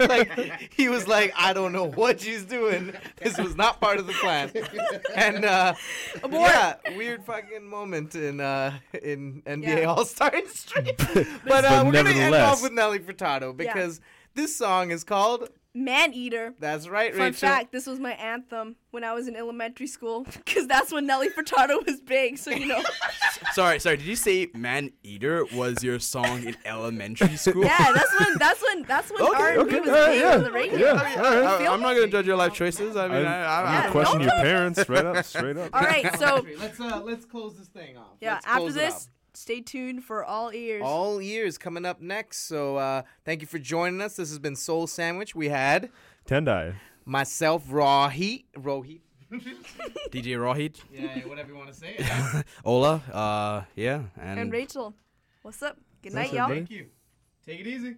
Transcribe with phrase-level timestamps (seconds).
[0.08, 2.92] like he was like, I don't know what she's doing.
[3.16, 4.50] This was not part of the plan.
[5.14, 5.74] And uh,
[6.30, 9.84] yeah, weird fucking moment in uh, in NBA yeah.
[9.84, 10.92] All Star history.
[11.46, 14.00] but, uh, but we're gonna end off with Nelly Furtado because
[14.34, 16.54] this song is called Man Eater.
[16.58, 17.48] That's right, Fun Rachel.
[17.48, 21.30] fact, this was my anthem when I was in elementary school because that's when Nelly
[21.30, 22.82] Furtado was big, so you know.
[23.52, 23.96] sorry, sorry.
[23.96, 27.64] Did you say Man Eater was your song in elementary school?
[27.64, 30.42] Yeah, that's when that's when that's when okay, R&B okay, was uh, big yeah, on
[30.44, 30.78] the radio.
[30.78, 31.60] Yeah, yeah, all right.
[31.62, 32.96] I, am not going to judge your life choices.
[32.96, 35.70] I mean, I, I, I, I yeah, question your parents straight up, straight up.
[35.74, 38.16] All right, so let's uh, let's close this thing off.
[38.20, 40.82] Yeah, after this, stay tuned for all ears.
[40.84, 42.46] All ears coming up next.
[42.46, 44.16] So uh, thank you for joining us.
[44.16, 45.34] This has been Soul Sandwich.
[45.34, 45.90] We had
[46.26, 46.74] Tendai,
[47.04, 49.00] myself, Rohit, Rohit.
[50.10, 50.80] DJ Rohit.
[50.92, 51.96] Yeah, whatever you want to say.
[52.64, 52.96] Ola.
[53.12, 54.94] Uh, yeah, and, and Rachel.
[55.42, 55.76] What's up?
[56.02, 56.48] Good night, y'all.
[56.48, 56.86] Thank you.
[57.46, 57.96] Take it easy.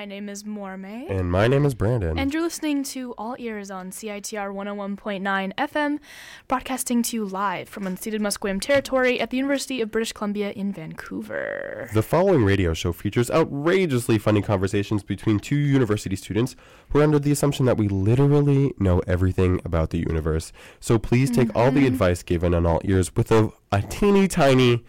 [0.00, 1.10] My name is Morme.
[1.10, 2.18] And my name is Brandon.
[2.18, 5.98] And you're listening to All Ears on CITR 101.9 FM,
[6.48, 10.72] broadcasting to you live from unceded Musqueam territory at the University of British Columbia in
[10.72, 11.90] Vancouver.
[11.92, 16.56] the following radio show features outrageously funny conversations between two university students
[16.88, 20.50] who are under the assumption that we literally know everything about the universe.
[20.80, 24.82] So please take all the advice given on all ears with a, a teeny tiny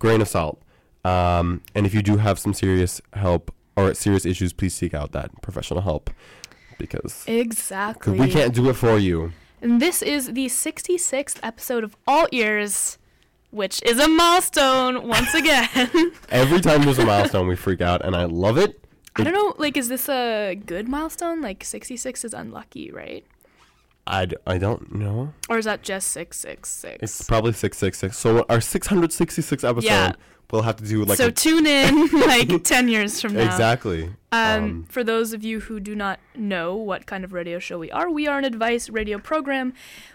[0.00, 0.60] grain of salt.
[1.04, 5.12] Um, and if you do have some serious help or serious issues, please seek out
[5.12, 6.10] that professional help
[6.78, 8.18] because Exactly.
[8.18, 9.32] we can't do it for you.
[9.62, 12.98] And this is the 66th episode of All Ears,
[13.50, 16.12] which is a milestone once again.
[16.30, 18.82] Every time there's a milestone, we freak out, and I love it.
[19.16, 21.40] I don't know, like, is this a good milestone?
[21.40, 23.24] Like, 66 is unlucky, right?
[24.06, 25.32] I, d- I don't know.
[25.48, 27.02] Or is that just 666?
[27.02, 28.16] It's probably 666.
[28.16, 30.12] So our 666 episode, Yeah.
[30.50, 33.44] We'll have to do like so tune in like 10 years from now.
[33.44, 34.04] exactly.
[34.32, 37.78] Um, Um, for those of you who do not know what kind of radio show
[37.78, 39.72] we are, we are an advice radio program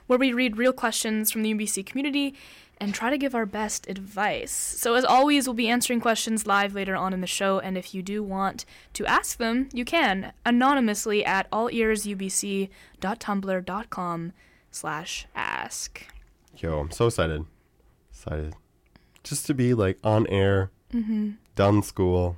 [0.07, 2.35] where we read real questions from the UBC community
[2.79, 4.51] and try to give our best advice.
[4.51, 7.93] So, as always, we'll be answering questions live later on in the show, and if
[7.93, 14.33] you do want to ask them, you can anonymously at allearsubc.tumblr.com
[14.71, 16.07] slash ask.
[16.57, 17.45] Yo, I'm so excited.
[18.11, 18.55] Excited.
[19.23, 21.31] Just to be like on air, Mm-hmm.
[21.55, 22.35] done school.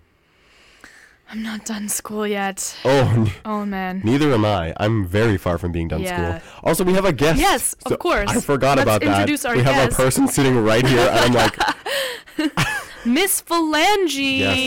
[1.31, 2.77] I'm not done school yet.
[2.85, 4.01] Oh, n- Oh, man.
[4.03, 4.73] neither am I.
[4.77, 6.39] I'm very far from being done Yeah.
[6.39, 6.51] school.
[6.63, 7.39] Also, we have a guest.
[7.39, 8.29] Yes, of course.
[8.29, 9.07] I forgot Let's about that.
[9.21, 9.99] introduce our we have guest.
[9.99, 11.57] a person sitting right here, and I'm like,
[13.05, 14.57] Miss Phalange Yes.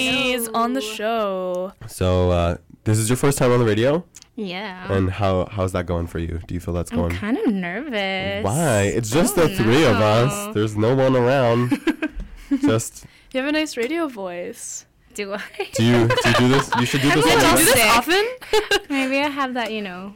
[0.42, 1.72] is on the show.
[1.86, 4.04] so uh, this is your first time on the radio,
[4.36, 4.92] Yeah.
[4.92, 6.40] and how how's that going for you?
[6.46, 7.12] Do you feel that's going?
[7.12, 8.44] I'm kind of nervous.
[8.44, 8.82] Why?
[8.82, 10.54] It's just the don't three of us.
[10.54, 11.70] There's no one around.
[12.60, 14.84] just You have a nice radio voice.
[15.14, 15.40] Do I?
[15.72, 16.70] do you do you do this?
[16.78, 17.26] You should do this.
[17.26, 18.24] Yeah, Do you do this often?
[18.90, 20.12] Maybe I have that, you know,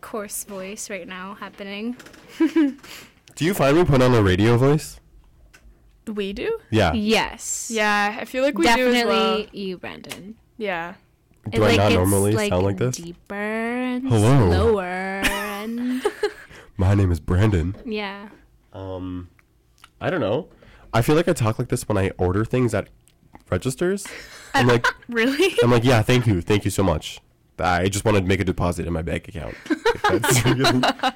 [0.00, 1.96] coarse voice right now happening.
[2.38, 4.98] Do you find we put on a radio voice?
[6.08, 6.58] We do?
[6.70, 6.92] Yeah.
[6.94, 7.70] Yes.
[7.72, 9.46] Yeah, I feel like we Definitely do as well.
[9.52, 10.34] you, Brandon.
[10.56, 10.94] Yeah.
[11.50, 12.96] Do I not normally like, sound like this?
[12.96, 14.48] Deeper and Hello.
[14.50, 16.02] slower and
[16.76, 17.74] My name is Brandon.
[17.84, 18.28] yeah.
[18.72, 19.28] Um,
[20.00, 20.48] I don't know.
[20.94, 22.88] I feel like I talk like this when I order things at
[23.50, 24.06] registers.
[24.54, 25.54] I'm like, Really?
[25.62, 27.20] I'm like, yeah, thank you, thank you so much.
[27.58, 29.56] I just wanted to make a deposit in my bank account.
[30.04, 31.12] That's-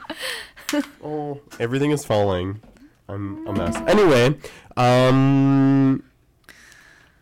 [1.05, 2.61] oh, everything is falling.
[3.09, 3.77] I'm a mess.
[3.87, 4.37] Anyway,
[4.77, 6.03] um,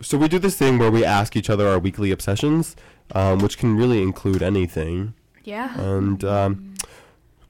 [0.00, 2.76] so we do this thing where we ask each other our weekly obsessions,
[3.14, 5.14] um, which can really include anything.
[5.44, 5.78] Yeah.
[5.80, 6.74] And um,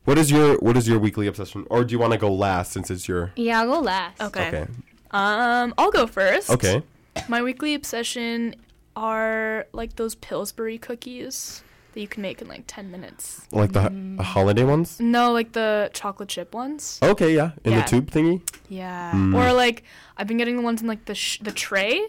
[0.05, 2.73] what is your what is your weekly obsession, or do you want to go last
[2.73, 4.21] since it's your Yeah, I'll go last.
[4.21, 4.49] Okay.
[4.49, 4.67] okay?
[5.11, 6.51] Um, I'll go first.
[6.51, 6.83] Okay.
[7.29, 8.55] My weekly obsession
[8.97, 13.43] are like those Pillsbury cookies that you can make in like 10 minutes.
[13.51, 15.01] Like the, the holiday ones?
[15.01, 17.01] No, like the chocolate chip ones.
[17.03, 17.51] Okay, yeah.
[17.65, 17.83] In Yeah.
[17.83, 18.43] the tube thingy?
[18.69, 19.11] Yeah.
[19.13, 19.35] Mm.
[19.35, 19.83] Or like
[20.17, 22.07] I've been getting the ones in like the sh- the tray.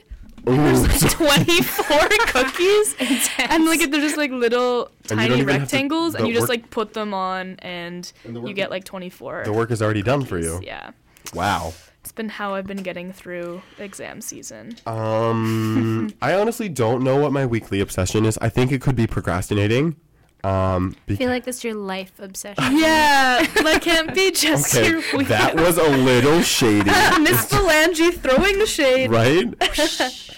[0.50, 0.88] Ooh.
[1.10, 2.96] 24 cookies
[3.38, 6.24] and like they're just like little And you don't tiny even have to- rectangles and
[6.24, 9.44] the you just work- like put them on and, And the you get like 24
[9.46, 10.60] the work is already done for you.
[10.64, 10.92] yeah
[11.34, 11.74] Wow.
[12.02, 17.32] it's been how i've been getting through exam season Um, I honestly don't know what
[17.32, 18.38] my weekly obsession is.
[18.42, 19.96] I think it could be procrastinating.
[20.44, 22.64] Um, I feel like that's your life obsession.
[22.78, 26.86] yeah that can't be just okay, your week that was a little shady,
[27.20, 29.54] miss Phalange throwing the shade right?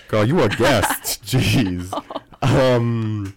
[0.10, 1.24] Girl, you a guest.
[1.24, 1.92] Jeez.
[2.44, 3.36] Um,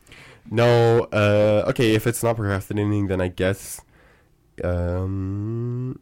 [0.50, 1.04] no.
[1.12, 1.94] Uh, okay.
[1.94, 3.80] If it's not procrastinating, then I guess.
[4.62, 5.98] Um.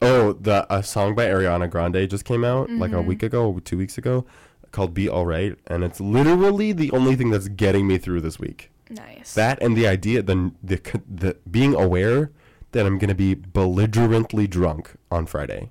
[0.00, 3.76] Oh, the a song by Ariana Grande just came out like a week ago, two
[3.76, 4.24] weeks ago,
[4.70, 8.70] called "Be Alright," and it's literally the only thing that's getting me through this week.
[8.90, 10.78] Nice That and the idea, the the
[11.08, 12.30] the being aware
[12.72, 15.70] that I'm gonna be belligerently drunk on Friday.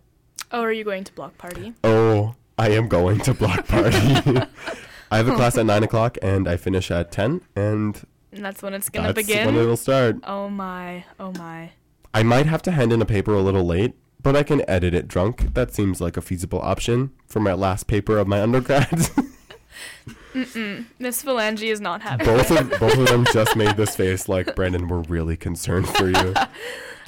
[0.52, 3.98] oh are you going to block party Oh, I am going to block party.
[5.12, 8.62] I have a class at nine o'clock and I finish at ten, and and that's
[8.62, 10.18] when it's gonna that's begin when it'll start.
[10.24, 11.72] oh my oh my
[12.14, 14.94] I might have to hand in a paper a little late, but I can edit
[14.96, 15.54] it drunk.
[15.54, 19.10] That seems like a feasible option for my last paper of my undergrad.
[20.34, 24.56] miss Phalange is not happy both of both of them just made this face like
[24.56, 24.88] Brandon.
[24.88, 26.34] We're really concerned for you.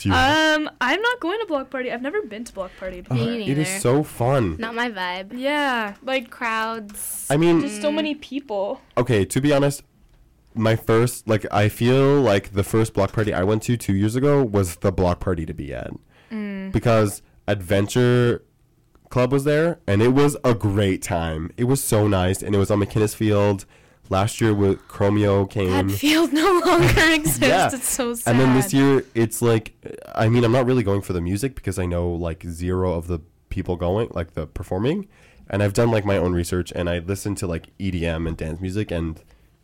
[0.02, 3.18] You um i'm not going to block party i've never been to block party before.
[3.18, 4.56] Me it is so fun.
[4.58, 5.32] Not my vibe.
[5.34, 7.28] yeah like Crowds.
[7.30, 9.84] I mean, just so many people okay, to be honest,
[10.56, 14.16] my first like I feel like the first block party I went to two years
[14.16, 15.92] ago was the block party to be at
[16.72, 18.44] because Adventure
[19.10, 21.52] Club was there and it was a great time.
[21.58, 23.66] It was so nice and it was on MacInnes Field.
[24.10, 25.88] last year with Chromeo came.
[25.88, 27.40] That field no longer exists.
[27.42, 27.70] Yeah.
[27.74, 28.32] It's so sad.
[28.32, 29.74] And then this year, it's like,
[30.16, 33.08] I mean, I'm not really going for the music because I know like zero of
[33.08, 35.08] the people going, like the performing.
[35.50, 38.62] And I've done like my own research and I listen to like EDM and dance
[38.62, 39.22] music and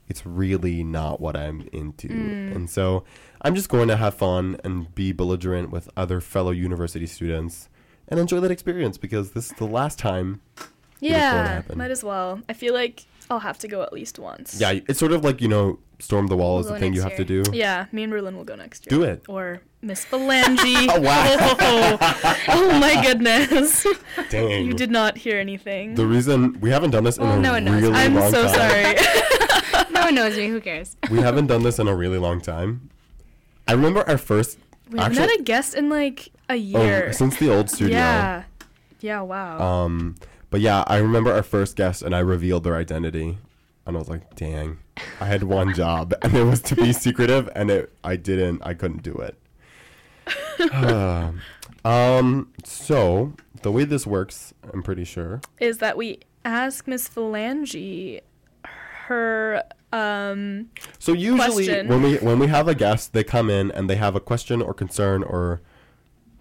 [0.07, 2.07] it's really not what I'm into.
[2.07, 2.55] Mm.
[2.55, 3.03] And so
[3.41, 7.69] I'm just going to have fun and be belligerent with other fellow university students
[8.07, 10.41] and enjoy that experience because this is the last time.
[10.57, 10.63] is
[11.01, 11.77] going to yeah, happen.
[11.77, 12.41] might as well.
[12.49, 14.59] I feel like I'll have to go at least once.
[14.59, 17.01] Yeah, it's sort of like, you know, Storm the Wall is We'll the thing you
[17.01, 17.51] next have to do.
[17.53, 18.99] Yeah, me and Berlin will go next year.
[18.99, 19.23] Do it.
[19.29, 20.87] Or Miss Phalange.
[20.89, 21.57] Oh, wow.
[21.59, 23.85] Oh, oh my goodness.
[24.29, 24.65] Dang.
[24.65, 25.95] you did not hear anything.
[25.95, 27.81] The reason we haven't done this in Well, a no one knows.
[27.81, 28.97] really I'm long so time.
[28.97, 29.85] sorry.
[29.91, 30.47] no one knows me.
[30.49, 30.95] Who cares?
[31.09, 32.89] we haven't done this in a really long time.
[33.67, 34.59] I remember our first
[34.91, 37.13] we haven't Actually- had a guest in like a oh, year.
[37.13, 37.97] since the old studio.
[37.97, 38.43] Yeah.
[38.99, 39.59] Yeah, wow.
[39.59, 40.15] Um,
[40.49, 43.37] but yeah, I remember our first guest, and I revealed their identity,
[43.85, 44.79] and I was like, "Dang,
[45.19, 48.73] I had one job, and it was to be secretive, and it I didn't, I
[48.73, 49.37] couldn't do it."
[51.85, 55.41] um, so the way this works, I'm pretty sure.
[55.59, 58.21] is that we ask Miss Phalange
[59.07, 59.61] her
[59.93, 61.87] um So usually Question.
[61.87, 64.61] when we when we have a guest, they come in and they have a question
[64.61, 65.61] or concern or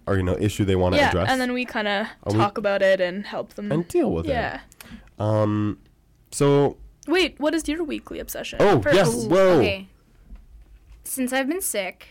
[0.07, 2.33] or you know issue they want to yeah, address and then we kind of Are
[2.33, 3.71] we- talk about it and help them.
[3.71, 4.59] and deal with yeah.
[4.83, 4.91] it.
[5.21, 5.79] Um,
[6.31, 8.57] so Wait, what is your weekly obsession?
[8.61, 8.95] oh First.
[8.95, 9.87] yes, Ooh, whoa, Okay.
[11.03, 12.07] Since I've been sick,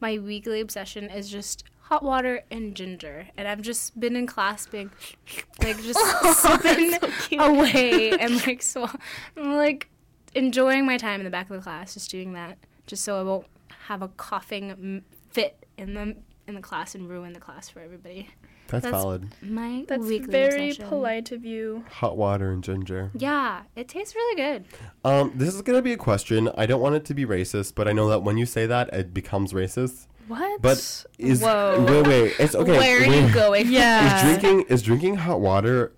[0.00, 4.66] my weekly obsession is just hot water and ginger, and I've just been in class
[4.66, 4.90] being
[5.62, 6.00] like just
[6.42, 6.94] sipping
[7.38, 8.88] away and like so
[9.36, 9.88] I'm like
[10.34, 13.22] enjoying my time in the back of the class, just doing that, just so I
[13.22, 13.46] won't
[13.86, 16.16] have a coughing fit in the
[16.46, 18.28] in the class and ruin the class for everybody.
[18.68, 19.34] that's, that's- valid.
[19.42, 20.88] My That's weekly very obsession.
[20.88, 21.84] polite of you.
[21.90, 23.10] Hot water and ginger.
[23.14, 24.64] Yeah, it tastes really good.
[25.04, 26.48] Um, this is gonna be a question.
[26.56, 28.92] I don't want it to be racist, but I know that when you say that,
[28.92, 30.06] it becomes racist.
[30.28, 30.60] What?
[30.60, 31.84] But is Whoa.
[31.88, 32.78] wait wait it's okay.
[32.78, 33.26] Where are wait.
[33.28, 33.70] you going?
[33.70, 34.16] yeah.
[34.16, 35.92] Is drinking is drinking hot water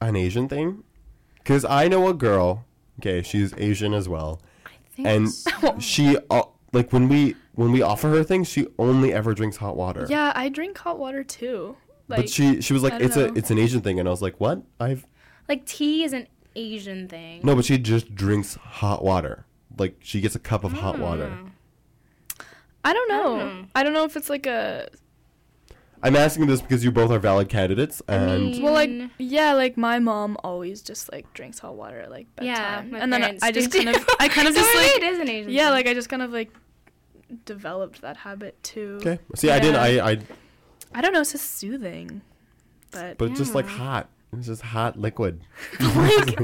[0.00, 0.82] an Asian thing?
[1.36, 2.64] Because I know a girl.
[3.00, 4.42] Okay, she's Asian as well,
[4.90, 5.78] think and so.
[5.78, 9.76] she uh, like when we when we offer her things, she only ever drinks hot
[9.76, 10.06] water.
[10.08, 11.76] Yeah, I drink hot water too.
[12.06, 14.08] Like but she she was like I don't it's a it's an Asian thing, and
[14.08, 14.62] I was like, what?
[14.78, 15.06] I've
[15.48, 17.40] Like tea is an Asian thing.
[17.42, 19.44] no, but she just drinks hot water.
[19.76, 21.26] Like she gets a cup of hot water.
[21.28, 21.50] Mm.
[22.84, 23.36] I don't know.
[23.38, 23.64] know.
[23.74, 24.88] I don't know if it's like a
[26.00, 29.10] I'm asking this because you both are valid candidates, and mean- well, like Mm.
[29.18, 32.98] yeah, like my mom always just like drinks hot water at like Yeah, bedtime, my
[33.00, 35.18] and then parents I just kind of I kind of So just like it is
[35.18, 35.72] an Asian yeah, thing.
[35.72, 36.52] like I just kind of like
[37.44, 38.98] developed that habit too.
[39.00, 39.18] okay.
[39.34, 39.76] See, I didn't.
[39.76, 40.18] I I
[40.94, 42.22] I don't know, it's just soothing,
[42.90, 44.08] but but it's just like hot.
[44.36, 45.40] It's just hot liquid.
[45.80, 46.38] like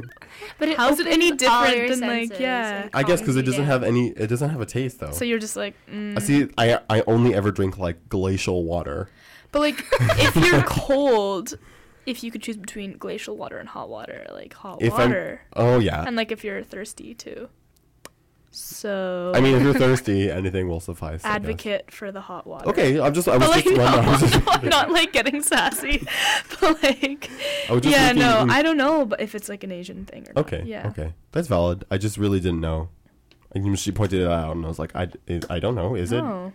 [0.58, 2.82] but it how's it any different your than, like, yeah.
[2.82, 4.08] and I guess because it doesn't have any.
[4.08, 5.10] It doesn't have a taste though.
[5.10, 6.22] so you're just like I mm.
[6.22, 6.48] see.
[6.56, 9.08] I I only ever drink like glacial water.
[9.52, 11.58] But like, if you're cold,
[12.06, 15.42] if you could choose between glacial water and hot water, like hot If I'm- water,
[15.54, 16.04] Oh yeah.
[16.06, 17.48] and like if you're thirsty too.
[18.56, 21.24] So I mean, if you're thirsty, anything will suffice.
[21.24, 22.68] Advocate for the hot water.
[22.70, 23.26] Okay, I'm just.
[23.26, 23.76] I was like just.
[23.76, 26.06] no, I was just, I'm not like getting sassy,
[26.60, 27.28] but like
[27.82, 30.46] yeah, no, in- I don't know, but if it's like an Asian thing or not.
[30.46, 30.62] Okay.
[30.64, 31.12] yeah, Okay.
[31.32, 31.84] That's valid.
[31.90, 32.90] I just really didn't know.
[33.56, 35.08] And she pointed it out, and I was like, I,
[35.50, 35.94] I don't know.
[35.96, 36.22] Is it?
[36.22, 36.52] oh,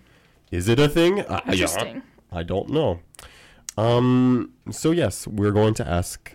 [0.51, 1.19] Is it a thing?
[1.25, 2.01] I, I- interesting.
[2.31, 3.01] I don't know.
[3.77, 4.53] Um.
[4.71, 6.33] So yes, we're going to ask.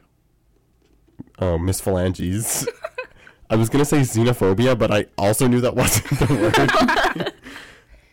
[1.39, 2.69] Oh, Miss Phalanges.
[3.51, 6.35] I was gonna say xenophobia, but I also knew that wasn't the
[7.25, 7.33] word.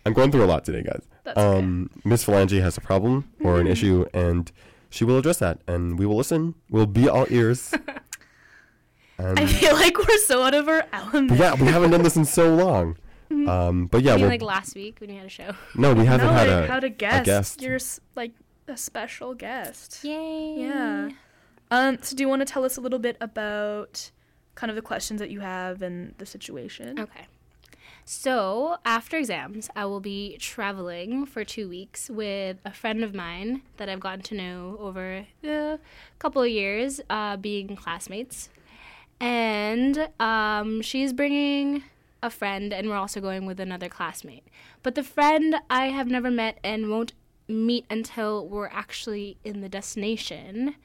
[0.05, 1.03] I'm going through a lot today, guys.
[1.23, 1.57] That's okay.
[1.59, 4.51] Um, Miss Phalange has a problem or an issue, and
[4.89, 6.55] she will address that, and we will listen.
[6.69, 7.73] We'll be all ears.
[9.17, 11.39] And I feel like we're so out of our element.
[11.39, 12.97] yeah, we haven't done this in so long.
[13.47, 15.53] Um, but yeah, I mean, like last week when you had a show.
[15.75, 16.71] no, we haven't no, had like, a.
[16.71, 17.25] how to guess.
[17.25, 17.61] guest.
[17.61, 17.79] You're
[18.15, 18.33] like
[18.67, 20.03] a special guest.
[20.03, 20.55] Yay!
[20.57, 21.09] Yeah.
[21.69, 21.97] Um.
[22.01, 24.11] So, do you want to tell us a little bit about
[24.55, 26.99] kind of the questions that you have and the situation?
[26.99, 27.27] Okay.
[28.03, 33.61] So, after exams, I will be traveling for two weeks with a friend of mine
[33.77, 35.79] that I've gotten to know over a
[36.19, 38.49] couple of years, uh, being classmates.
[39.19, 41.83] And um, she's bringing
[42.23, 44.47] a friend, and we're also going with another classmate.
[44.83, 47.13] But the friend I have never met and won't
[47.47, 50.75] meet until we're actually in the destination.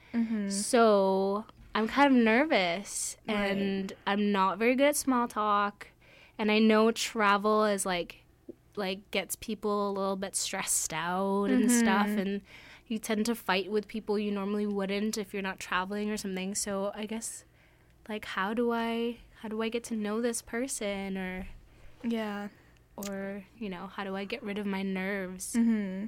[0.51, 1.45] So
[1.77, 5.87] I'm kind of nervous and I'm not very good at small talk.
[6.39, 8.23] And I know travel is like
[8.75, 12.41] like gets people a little bit stressed out and stuff and
[12.87, 16.55] you tend to fight with people you normally wouldn't if you're not traveling or something.
[16.55, 17.43] So I guess
[18.09, 21.47] like how do I how do I get to know this person or
[22.03, 22.47] Yeah.
[22.95, 25.53] or you know how do I get rid of my nerves?
[25.53, 26.05] hmm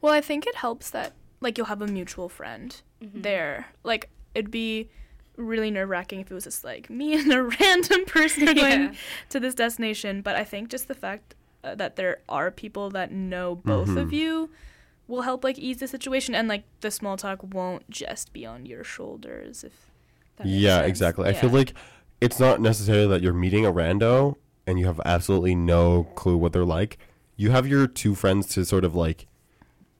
[0.00, 3.22] Well, I think it helps that like you'll have a mutual friend Mm-hmm.
[3.22, 3.66] there.
[3.84, 4.88] Like it'd be
[5.36, 8.82] really nerve wracking if it was just like me and a random person are going
[8.82, 8.92] Yeah.
[9.30, 10.22] to this destination.
[10.22, 14.08] But I think just the fact uh, that there are people that know both of
[14.08, 14.12] Mhm.
[14.12, 14.50] you
[15.08, 18.64] will help like ease the situation, and like the small talk won't just be on
[18.66, 19.64] your shoulders.
[19.64, 19.72] If
[20.36, 20.88] that Yeah, sense.
[20.88, 21.28] exactly.
[21.28, 21.72] I feel like
[22.20, 26.52] it's not necessarily that you're meeting a rando and you have absolutely no clue what
[26.52, 26.98] they're like.
[27.36, 29.26] You have your two friends to sort of like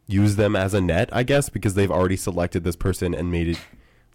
[0.06, 3.48] use them as a net, I guess, because they've already selected this person and made
[3.48, 3.58] it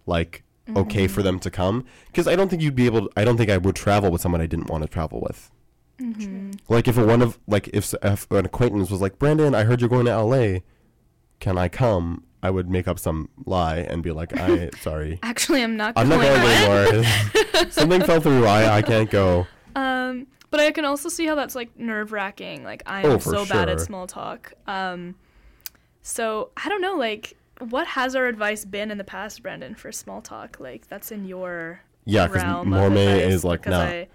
[0.05, 0.43] like
[0.75, 1.13] okay Mm-hmm.
[1.13, 1.85] for them to come.
[2.07, 3.07] Because I don't think you'd be able.
[3.07, 5.51] To, I don't think I would travel with someone I didn't want to travel with.
[5.99, 6.57] Mhm.
[6.69, 9.81] Like if a one of like if, if an acquaintance was like, Brandon, I heard
[9.81, 10.63] you're going to L.A.
[11.39, 12.23] Can I come?
[12.41, 15.19] I would make up some lie and be like, I sorry.
[15.23, 15.93] Actually, I'm not.
[15.97, 16.41] I'm not going.
[16.41, 17.69] going anymore.
[17.71, 18.45] Something fell through.
[18.45, 19.47] I, I can't go.
[19.75, 22.63] Um, but I can also see how that's like nerve wracking.
[22.63, 24.53] Like I'm Oh, for so bad at small talk.
[24.67, 25.15] Um,
[26.01, 26.95] so I don't know.
[26.95, 27.37] Like,
[27.69, 30.59] what has our advice been in the past, Brandon, for small talk?
[30.59, 33.71] Like that's in your Yeah, because realm Mormay is like, no.
[33.71, 33.83] nah.
[33.83, 34.07] I,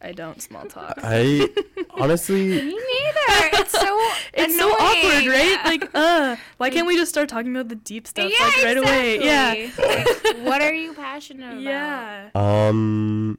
[0.00, 0.98] I don't small talk.
[1.02, 1.48] I
[1.90, 3.48] honestly, Me neither.
[3.54, 5.60] It's so it's so awkward, right?
[5.64, 8.76] Like, uh, why can't we just start talking about the deep stuff yeah, like right
[8.78, 9.20] away?
[9.24, 9.52] Yeah.
[9.52, 10.32] exactly.
[10.34, 11.62] Like, what are you passionate about?
[11.62, 12.30] Yeah.
[12.34, 13.38] um,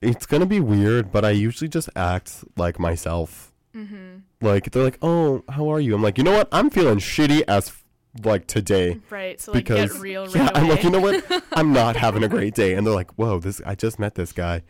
[0.00, 3.52] it's gonna be weird, but I usually just act like myself.
[3.76, 4.20] Mm-hmm.
[4.40, 6.48] Like they're like, "Oh, how are you?" I'm like, "You know what?
[6.50, 7.79] I'm feeling shitty as f-
[8.24, 9.40] like today." Right.
[9.40, 10.60] So like because get real right yeah, away.
[10.60, 11.44] I'm like, you know what?
[11.52, 13.60] I'm not having a great day, and they're like, "Whoa, this!
[13.64, 14.62] I just met this guy."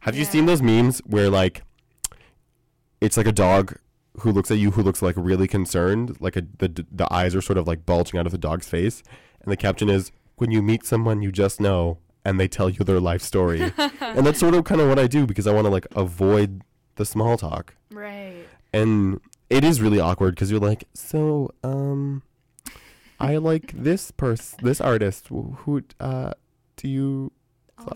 [0.00, 1.62] Have you seen those memes where like
[3.00, 3.76] it's like a dog
[4.18, 7.42] who looks at you who looks like really concerned, like a, the the eyes are
[7.42, 9.02] sort of like bulging out of the dog's face,
[9.42, 12.78] and the caption is, "When you meet someone you just know." And they tell you
[12.86, 13.60] their life story,
[14.00, 16.62] and that's sort of kind of what I do because I want to like avoid
[16.96, 18.46] the small talk right.
[18.72, 22.22] and it is really awkward because you're like, so um,
[23.20, 25.28] I like this person, this artist.
[25.28, 26.32] Who uh,
[26.76, 27.32] do you?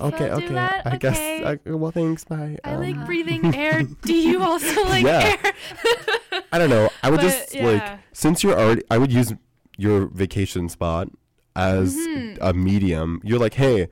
[0.00, 0.54] okay, I'll do okay.
[0.54, 1.16] that, I guess.
[1.16, 1.44] okay.
[1.66, 2.24] I, well, thanks.
[2.24, 2.58] Bye.
[2.64, 3.82] I Um, like breathing air.
[4.02, 5.36] Do you also like Yeah.
[5.44, 6.42] air?
[6.52, 6.88] I don't know.
[7.02, 8.82] I would But, just like since you're already.
[8.90, 9.32] I would use
[9.76, 11.08] your vacation spot
[11.54, 12.38] as Mhm.
[12.40, 13.20] a medium.
[13.24, 13.88] You're like, hey.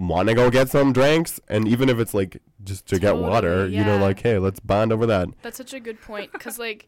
[0.00, 3.62] Want to go get some drinks, and even if it's like just to get water,
[3.64, 5.26] Totally, you know, like, hey, let's bond over that.
[5.42, 6.86] That's such a good point because like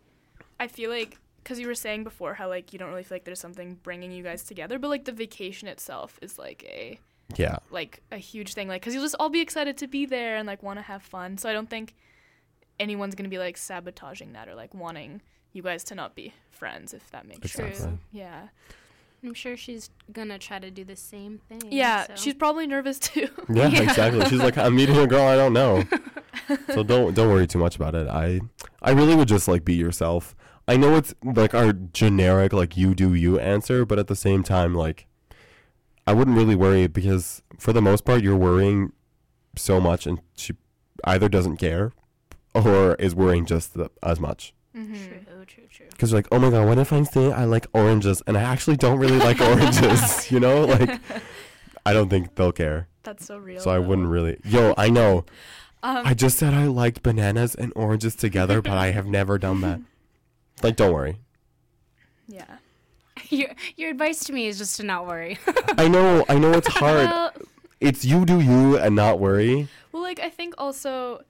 [0.61, 3.25] I feel like because you were saying before how like you don't really feel like
[3.25, 6.99] there's something bringing you guys together, but like the vacation itself is like a
[7.37, 10.37] Yeah, like a huge thing, like because you'll just all be excited to be there
[10.37, 11.39] and like want to have fun.
[11.39, 11.95] So I don't think
[12.79, 15.21] anyone's gonna be like sabotaging that or like wanting
[15.53, 17.75] you guys to not be friends if that makes Exactly.
[17.77, 18.01] sense.
[18.13, 18.49] Yeah.
[19.23, 21.61] I'm sure she's gonna try to do the same thing.
[21.71, 22.15] Yeah, so.
[22.17, 23.29] she's probably nervous too.
[23.53, 24.25] Yeah, exactly.
[24.31, 25.85] She's like, I'm meeting a girl I don't know.
[26.75, 28.09] so don't don't worry too much about it.
[28.09, 28.41] I
[28.81, 30.35] I really would just like be yourself.
[30.71, 34.45] I know it's like our generic like you do you answer, but at the same
[34.45, 35.09] time like
[36.07, 38.93] I wouldn't really worry because for the most part you're worrying
[39.57, 40.55] so much and she
[41.03, 41.91] either doesn't care
[42.55, 44.55] or is worrying just the, as much.
[44.77, 44.95] Mm-hmm.
[44.95, 45.87] True, true, true.
[45.91, 48.43] Because you're like, oh my god, what if I say I like oranges and I
[48.43, 50.31] actually don't really like oranges?
[50.31, 51.01] You know, like
[51.85, 52.87] I don't think they'll care.
[53.03, 53.59] That's so real.
[53.59, 53.89] So I though.
[53.89, 54.39] wouldn't really.
[54.45, 55.25] Yo, I know.
[55.83, 59.63] Um, I just said I liked bananas and oranges together, but I have never done
[59.63, 59.81] that.
[60.63, 61.17] Like, don't worry.
[62.29, 62.59] yeah.
[63.29, 65.39] Your your advice to me is just to not worry.
[65.79, 66.25] I know.
[66.29, 67.07] I know it's hard.
[67.07, 67.33] Well,
[67.81, 69.69] It's you do you and not worry.
[69.93, 71.23] Well, like I think also,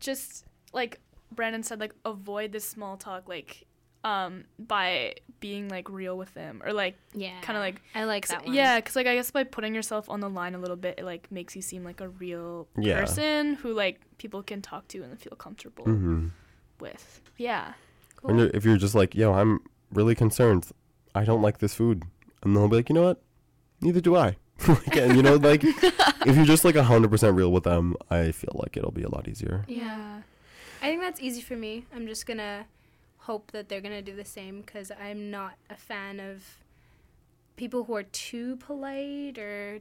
[0.00, 0.98] just like
[1.32, 3.64] Brandon said, like avoid this small talk, like
[4.04, 8.36] um by being like real with them or like yeah, Kinda like- I like 'cause-
[8.36, 8.54] that one.
[8.54, 11.04] yeah, because like I guess by putting yourself on the line a little bit, it
[11.04, 13.00] like makes you seem like a real Yeah.
[13.00, 16.28] person who like people can talk to and feel comfortable Mm-hmm.
[16.80, 17.20] with.
[17.36, 17.74] Yeah.
[18.24, 19.60] And you're, if you're just like, yo, I'm
[19.92, 20.66] really concerned.
[21.14, 22.04] I don't like this food,
[22.42, 23.22] and they'll be like, you know what?
[23.80, 24.36] Neither do I.
[24.68, 28.32] like, and you know, like if you're just like hundred percent real with them, I
[28.32, 29.64] feel like it'll be a lot easier.
[29.68, 30.22] Yeah.
[30.82, 31.84] I think that's easy for me.
[31.94, 32.66] I'm just gonna
[33.18, 36.58] hope that they're gonna do the same because I'm not a fan of
[37.56, 39.80] people who are too polite or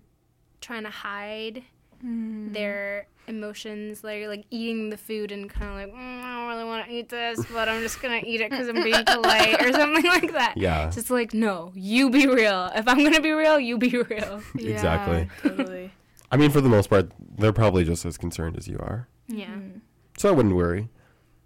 [0.62, 1.64] trying to hide
[2.04, 2.52] Mm-hmm.
[2.52, 6.35] their emotions, like like eating the food and kind of like mm, I don't really
[6.66, 9.72] want to eat this, but I'm just gonna eat it because I'm being polite or
[9.74, 10.58] something like that.
[10.58, 10.90] Yeah.
[10.90, 12.72] Just like no, you be real.
[12.76, 14.42] If I'm gonna be real, you be real.
[14.58, 15.30] Exactly.
[15.44, 15.92] Yeah, totally.
[16.32, 19.08] I mean, for the most part, they're probably just as concerned as you are.
[19.28, 19.46] Yeah.
[19.48, 19.82] Mhm.
[20.18, 20.90] So I wouldn't worry.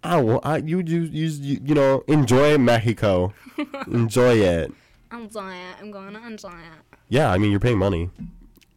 [0.02, 0.40] I will.
[0.42, 3.34] I you you you you, you know enjoy Mexico,
[3.86, 4.72] enjoy it.
[5.12, 5.74] Enjoy it.
[5.80, 6.96] I'm going to enjoy it.
[7.08, 8.10] Yeah, I mean you're paying money.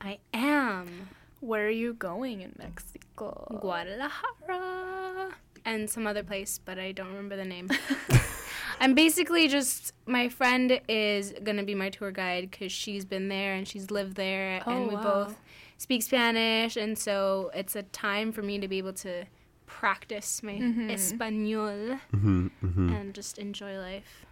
[0.02, 1.08] I am.
[1.40, 3.60] Where are you going in Mexico?
[3.62, 5.34] Guadalajara
[5.66, 7.70] and some other place, but I don't remember the name.
[8.80, 13.54] I'm basically just my friend is gonna be my tour guide because she's been there
[13.54, 15.02] and she's lived there, Oh, and we wow.
[15.26, 15.38] both
[15.78, 19.26] speak Spanish, and so it's a time for me to be able to
[19.66, 20.92] practice my Mhm.
[20.92, 24.26] Espanol hmm hmm and just enjoy life.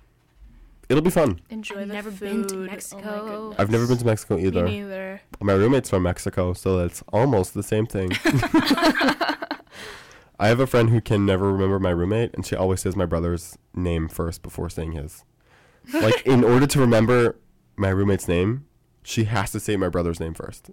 [0.89, 1.39] It'll be fun.
[1.49, 2.19] Enjoy I've the never food.
[2.19, 3.25] been to Oh Mexico.
[3.25, 3.59] goodness.
[3.59, 4.65] I've never been to Mexico Me either.
[4.65, 5.21] neither.
[5.39, 8.11] My roommate's from Mexico, so it's almost the same thing.
[10.41, 13.05] I have a friend who can never remember my roommate, and she always says my
[13.05, 15.23] brother's name first before saying his.
[15.93, 17.37] Like, in order to remember
[17.75, 18.65] my roommate's name,
[19.03, 20.71] she has to say my brother's name first.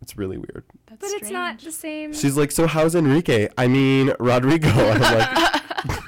[0.00, 0.62] It's really weird.
[0.86, 2.12] That's But it's not the same.
[2.12, 3.48] She's like, "So how's Enrique?
[3.58, 5.62] I mean Rodrigo." I'm like,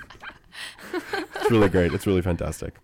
[1.35, 1.92] it's really great.
[1.92, 2.77] It's really fantastic.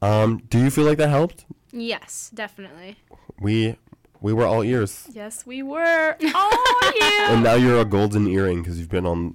[0.00, 1.44] Um, do you feel like that helped?
[1.70, 2.96] yes, definitely.
[3.38, 3.76] We
[4.20, 6.16] we were all ears, Yes, we were.
[6.22, 7.32] Oh, yeah.
[7.34, 9.34] and now you're a golden earring because you've been on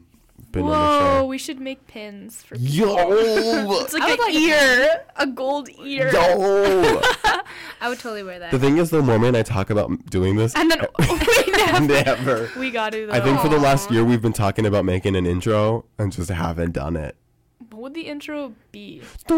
[0.52, 0.80] been on the show.
[1.16, 1.26] Whoa, show.
[1.28, 2.96] we should make pins for Yo,
[3.84, 6.12] It's like I an like a ear, a gold ear.
[6.12, 7.02] yo.
[7.82, 8.52] I would totally wear that.
[8.52, 11.86] the thing is, the more and I talk about doing this, And then we never.
[11.88, 12.50] never.
[12.60, 13.14] We got to though.
[13.14, 16.30] I think for the last year we've been talking about making an intro and just
[16.30, 17.16] haven't done it.
[17.82, 19.02] Would the intro be?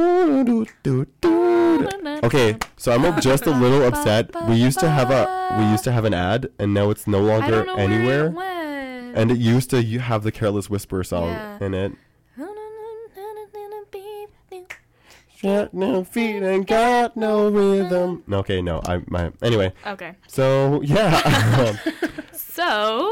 [2.23, 4.29] Okay, so I'm just a little upset.
[4.49, 7.19] We used to have a we used to have an ad, and now it's no
[7.21, 8.29] longer anywhere.
[8.29, 9.17] where it.
[9.17, 11.57] And it used to you have the Careless Whisper song Yeah.
[11.65, 11.93] in it.
[15.41, 18.23] Got no feet and got no rhythm.
[18.31, 19.71] Okay, no, I my anyway.
[19.87, 20.15] okay.
[20.27, 21.75] So yeah,
[22.33, 23.11] So,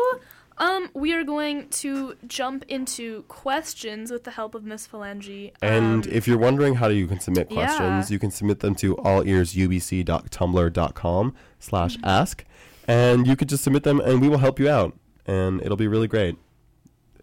[0.62, 5.52] um, we are going to jump into questions with the help of Miss Phalange.
[5.62, 7.66] and Um, if you're wondering how you can submit Yeah.
[7.66, 12.46] questions, you can submit them to allearsubc.tumblr.com slash ask,
[12.88, 14.96] and you could just submit them, and we will help you out,
[15.26, 16.36] and it'll be really great.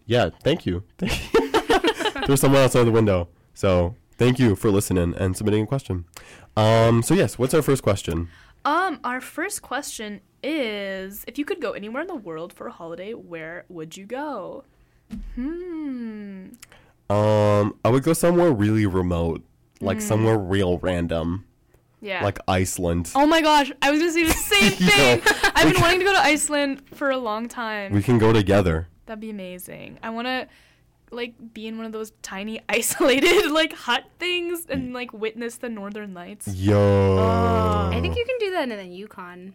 [0.05, 0.83] Yeah, thank you.
[2.27, 6.05] There's someone outside the window, so thank you for listening and submitting a question.
[6.57, 8.27] Um, so yes, what's our first question?
[8.65, 12.71] Um, our first question is: If you could go anywhere in the world for a
[12.71, 14.63] holiday, where would you go?
[15.35, 16.47] Hmm.
[17.09, 19.43] Um, I would go somewhere really remote,
[19.81, 21.45] like somewhere real random,
[22.01, 22.23] Yeah.
[22.23, 23.11] like Iceland.
[23.15, 25.21] Oh my gosh, I was gonna say the same thing.
[25.55, 27.93] I've been wanting to go to Iceland for a long time.
[27.93, 28.87] We can go together.
[29.07, 29.97] That'd be amazing.
[30.03, 30.47] I want to
[31.11, 35.69] like be in one of those tiny isolated like hut things and like witness the
[35.69, 36.47] northern lights.
[36.47, 36.77] Yo.
[36.77, 37.89] Oh.
[37.93, 39.53] I think you can do that in the Yukon.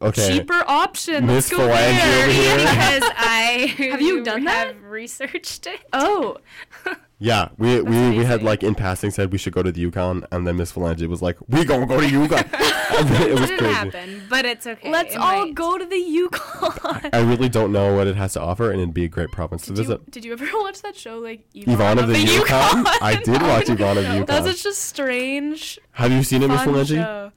[0.00, 0.28] okay.
[0.38, 1.26] Cheaper option.
[1.26, 2.22] Miss Let's go Phalange there.
[2.24, 2.56] over here.
[2.58, 4.68] because I Have you done that?
[4.68, 5.80] have researched it.
[5.92, 6.38] Oh,
[7.20, 10.26] Yeah, we we, we had like in passing said we should go to the Yukon,
[10.32, 12.44] and then Miss Phalange was like, "We gonna go to Yukon."
[12.96, 13.74] It It was didn't crazy.
[13.74, 14.88] happen, but it's okay.
[14.90, 15.54] let's It all might.
[15.54, 17.10] go to the Yukon.
[17.12, 19.62] I really don't know what it has to offer, and it'd be a great province
[19.62, 20.10] to Did you, visit.
[20.12, 22.84] did you ever watch that show like Yvon, Yvon of the, Yukon.
[23.00, 24.26] I did watch Yvon of the Yukon.
[24.26, 26.88] That was such a strange, Have you seen it, Miss fun Phalange?
[26.88, 27.32] show.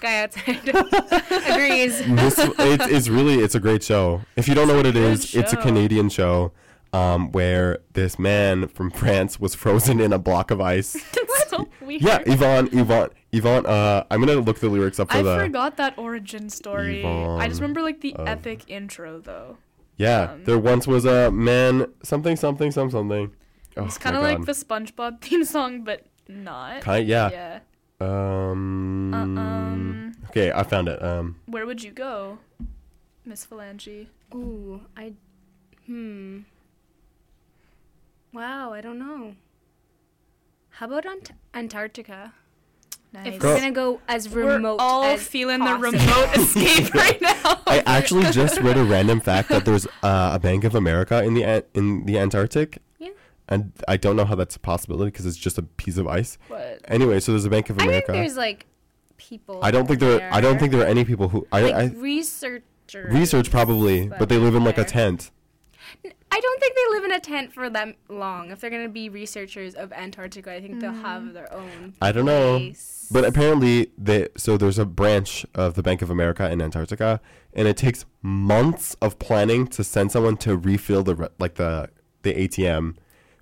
[0.00, 2.06] Guy outside agrees.
[2.06, 4.20] Miss, it's, it's really it's a great show.
[4.36, 5.56] If you don't know what it is, good is, it's a.
[5.56, 6.52] Canadian show.
[6.92, 10.96] Um, where this man from France was frozen in a block of ice.
[11.38, 12.02] It's so weird.
[12.02, 13.66] Yeah, Yvon, Yvon, Yvon.
[13.68, 15.38] Uh, I'm gonna look the lyrics up for I the.
[15.38, 17.04] forgot that origin story.
[17.04, 19.58] I just remember like the of- epic intro though.
[19.96, 23.32] Yeah, Um, there once was a man, something, something, some, something.
[23.76, 26.80] Oh, It's kind of like the SpongeBob theme song, but not.
[26.82, 27.30] Kind, yeah.
[27.30, 27.58] Yeah.
[28.00, 31.02] Um, Uh, um, Okay, I found it.
[31.02, 31.36] Um.
[31.46, 32.38] where would you go,
[33.24, 34.06] Miss Phalange?
[34.34, 35.12] Ooh, I.
[35.86, 36.40] Hmm.
[38.36, 39.34] Wow, I don't know.
[40.68, 42.34] How about Ant- Antarctica?
[43.12, 43.28] Nice.
[43.36, 45.92] If we're gonna go as remote We're all as feeling possible.
[45.92, 47.60] the remote escape right now.
[47.66, 51.32] I actually just read a random fact that there's uh, a Bank of America in
[51.32, 52.78] the An- in the Antarctic.
[52.98, 53.10] Yeah.
[53.48, 56.36] And I don't know how that's a possibility because it's just a piece of ice.
[56.50, 57.96] But Anyway, so there's a Bank of America.
[57.96, 58.26] I think America.
[58.28, 58.66] there's like
[59.16, 59.60] people.
[59.62, 60.28] I don't think there.
[60.30, 61.46] I don't think there are any people who.
[61.50, 63.14] I, like I researchers.
[63.14, 65.30] research probably, but they live in like a tent.
[66.36, 68.50] I don't think they live in a tent for that long.
[68.50, 71.00] If they're gonna be researchers of Antarctica, I think they'll Mm.
[71.02, 71.94] have their own.
[72.02, 72.72] I don't know.
[73.10, 77.20] But apparently, they so there's a branch of the Bank of America in Antarctica,
[77.54, 81.88] and it takes months of planning to send someone to refill the like the
[82.22, 82.96] the ATM,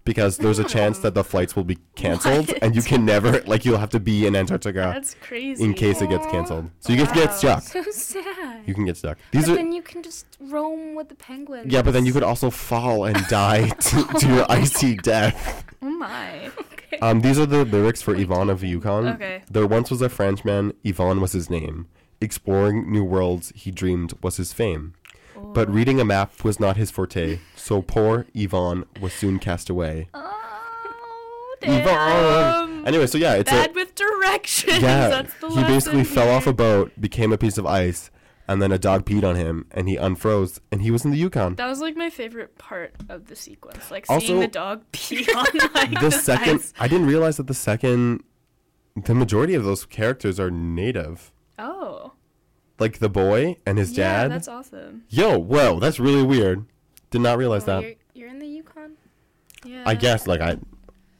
[0.04, 3.64] because there's a chance that the flights will be canceled, and you can never like
[3.64, 5.64] you'll have to be in Antarctica that's crazy.
[5.64, 6.70] in case it gets canceled.
[6.80, 7.62] So you can get stuck.
[7.62, 8.62] so sad.
[8.66, 9.18] You can get stuck.
[9.32, 11.72] These but are then you can just roam with the penguins.
[11.72, 15.64] yeah, but then you could also fall and die to, to your icy death.
[15.82, 16.50] Oh my.
[16.60, 16.98] Okay.
[16.98, 19.08] Um, these are the lyrics for Yvon of Yukon.
[19.08, 19.42] Okay.
[19.50, 21.86] There once was a Frenchman, Yvon was his name.
[22.20, 24.94] Exploring new worlds he dreamed was his fame.
[25.52, 30.08] But reading a map was not his forte, so poor Yvon was soon cast away.
[30.14, 32.86] Oh, Yvon!
[32.86, 34.82] Anyway, so yeah, it's Bad a with directions.
[34.82, 35.08] yeah.
[35.08, 38.10] That's the he basically fell off a boat, became a piece of ice,
[38.48, 41.16] and then a dog peed on him, and he unfroze, and he was in the
[41.16, 41.54] Yukon.
[41.54, 45.26] That was like my favorite part of the sequence, like Also- seeing the dog pee
[45.34, 46.74] on like The second, ice.
[46.78, 48.22] I didn't realize that the second,
[48.96, 51.32] the majority of those characters are native.
[51.58, 52.12] Oh,
[52.78, 54.32] Like the boy and his yeah, dad.
[54.32, 55.04] that's awesome.
[55.08, 56.66] Yo, whoa, that's really weird.
[57.10, 57.82] Did not realize Oh, that.
[57.82, 58.96] you're, you're in the Yukon?
[59.64, 59.84] Yeah.
[59.86, 60.58] I guess like I,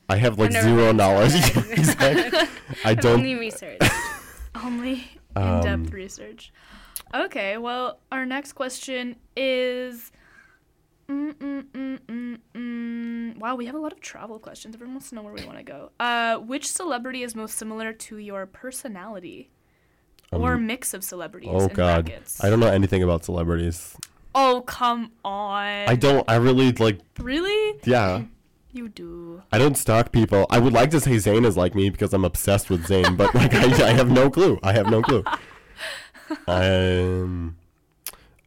[0.08, 1.32] I have like never zero knowledge.
[1.70, 2.48] Exactly.
[2.84, 3.20] I don't.
[3.20, 3.82] only researched.
[4.64, 5.04] only
[5.36, 6.52] Um, in-depth research.
[7.14, 10.10] Okay, well, our next question is.
[11.08, 13.38] Mm, mm, mm, mm, mm.
[13.38, 14.74] Wow, we have a lot of travel questions.
[14.74, 15.90] Everyone wants to know where we want to go.
[16.00, 19.50] Uh, which celebrity is most similar to your personality,
[20.34, 21.50] or Um, mix of celebrities?
[21.52, 22.42] Oh God, brackets?
[22.42, 23.96] I don't know anything about celebrities.
[24.34, 25.88] Oh come on!
[25.88, 26.28] I don't.
[26.28, 27.00] I really like.
[27.18, 27.78] Really?
[27.84, 28.22] Yeah.
[28.72, 29.42] You do.
[29.52, 30.46] I don't stalk people.
[30.50, 33.32] I would like to say Zayn is like me because I'm obsessed with Zayn, but
[33.32, 34.58] like I, I have no clue.
[34.64, 35.22] I have no clue.
[36.48, 37.56] Um.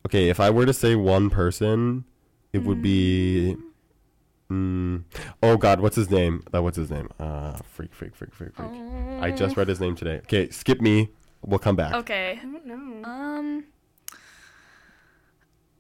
[0.05, 2.05] Okay, if I were to say one person,
[2.53, 3.55] it would be.
[4.49, 5.03] Mm,
[5.43, 6.43] oh God, what's his name?
[6.53, 7.09] Uh, what's his name?
[7.19, 8.69] Uh, freak, freak, freak, freak, freak.
[9.21, 10.17] I just read his name today.
[10.23, 11.09] Okay, skip me.
[11.47, 11.93] We'll come back.
[11.95, 12.37] Okay.
[12.39, 13.09] I don't know.
[13.09, 13.63] Um.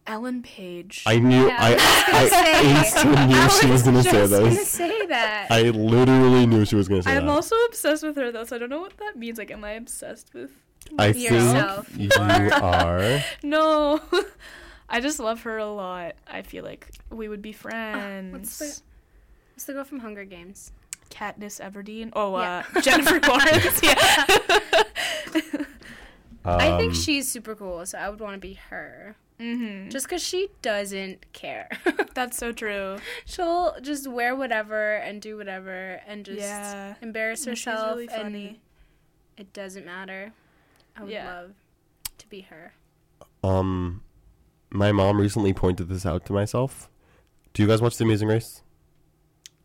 [0.05, 1.03] Ellen Page.
[1.05, 1.47] I knew.
[1.47, 1.73] Yeah, I,
[2.07, 2.29] I
[2.63, 5.47] I instantly knew she was gonna say just gonna say that.
[5.51, 7.21] I literally knew she was gonna say that.
[7.21, 9.37] I'm also obsessed with her though, so I don't know what that means.
[9.37, 10.51] Like, am I obsessed with?
[10.97, 11.87] I yourself.
[11.87, 12.21] think you
[12.53, 13.19] are.
[13.43, 13.99] No,
[14.89, 16.15] I just love her a lot.
[16.25, 18.31] I feel like we would be friends.
[18.31, 18.81] what's the-
[19.55, 20.71] It's the girl from Hunger Games.
[21.09, 22.11] Katniss Everdeen.
[22.13, 22.63] Oh, Yeah.
[22.75, 23.81] uh, Jennifer Lawrence.
[23.83, 24.25] Yeah.
[26.45, 29.15] I think Um, she's super cool, so I would want to be her.
[29.39, 31.69] hmm Just because she doesn't care.
[32.13, 32.97] That's so true.
[33.25, 36.95] She'll just wear whatever and do whatever and just Yeah.
[37.01, 37.95] embarrass No, she's herself.
[37.95, 38.47] really funny.
[38.47, 38.57] And
[39.37, 40.31] it doesn't matter.
[40.95, 41.25] I would Yeah.
[41.41, 41.51] love
[42.17, 42.73] to be her.
[43.43, 44.01] Um,
[44.69, 46.89] my mom recently pointed this out to myself.
[47.53, 48.61] Do you guys watch The Amazing Race?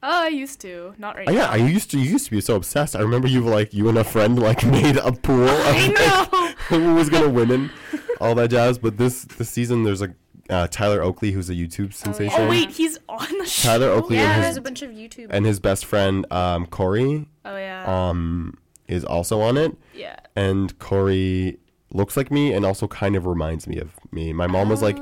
[0.04, 0.94] Oh, I used to.
[0.98, 1.50] Not right Oh, yeah, now.
[1.52, 1.98] I used to.
[1.98, 2.96] You used to be so obsessed.
[2.96, 6.94] I remember you like you and a friend like made a pool of like, who
[6.94, 7.70] was gonna win and
[8.20, 8.78] all that jazz.
[8.78, 10.14] But this this season, there's a
[10.50, 12.34] uh, Tyler Oakley who's a YouTube sensation.
[12.40, 13.68] Oh wait, he's on the show.
[13.68, 15.28] Tyler Oakley Yeah, and there's his a bunch of YouTube.
[15.30, 17.84] and his best friend um, Corey Oh yeah.
[17.86, 19.76] um, is also on it.
[19.94, 20.16] yeah.
[20.36, 21.58] and Corey
[21.94, 24.32] looks like me and also kind of reminds me of me.
[24.32, 24.96] My mom was like,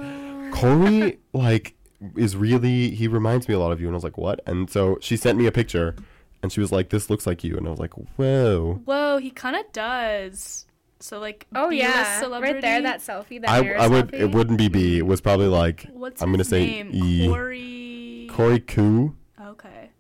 [0.53, 1.75] Corey, like,
[2.17, 3.87] is really, he reminds me a lot of you.
[3.87, 4.41] And I was like, what?
[4.47, 5.95] And so she sent me a picture
[6.43, 7.57] and she was like, this looks like you.
[7.57, 8.81] And I was like, whoa.
[8.85, 10.67] Whoa, he kind of does.
[11.01, 11.47] So like.
[11.55, 12.55] oh B-list yeah, celebrity.
[12.55, 14.21] right there, that selfie, that I, I would, selfie.
[14.21, 14.99] it wouldn't be B.
[14.99, 16.91] It was probably like, What's I'm gonna say name?
[16.93, 17.27] E.
[17.29, 18.29] Corey.
[18.31, 19.91] Korey Kuhl, Okay.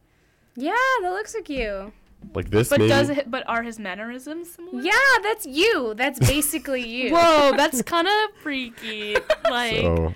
[0.57, 1.93] Yeah, that looks like you.
[2.35, 2.91] like this But maybe.
[2.91, 4.83] does it, but are his mannerisms similar?
[4.83, 5.95] Yeah, that's you.
[5.97, 7.13] That's basically you.
[7.15, 9.17] Whoa, that's kind of freaky.
[9.51, 10.15] Like, so,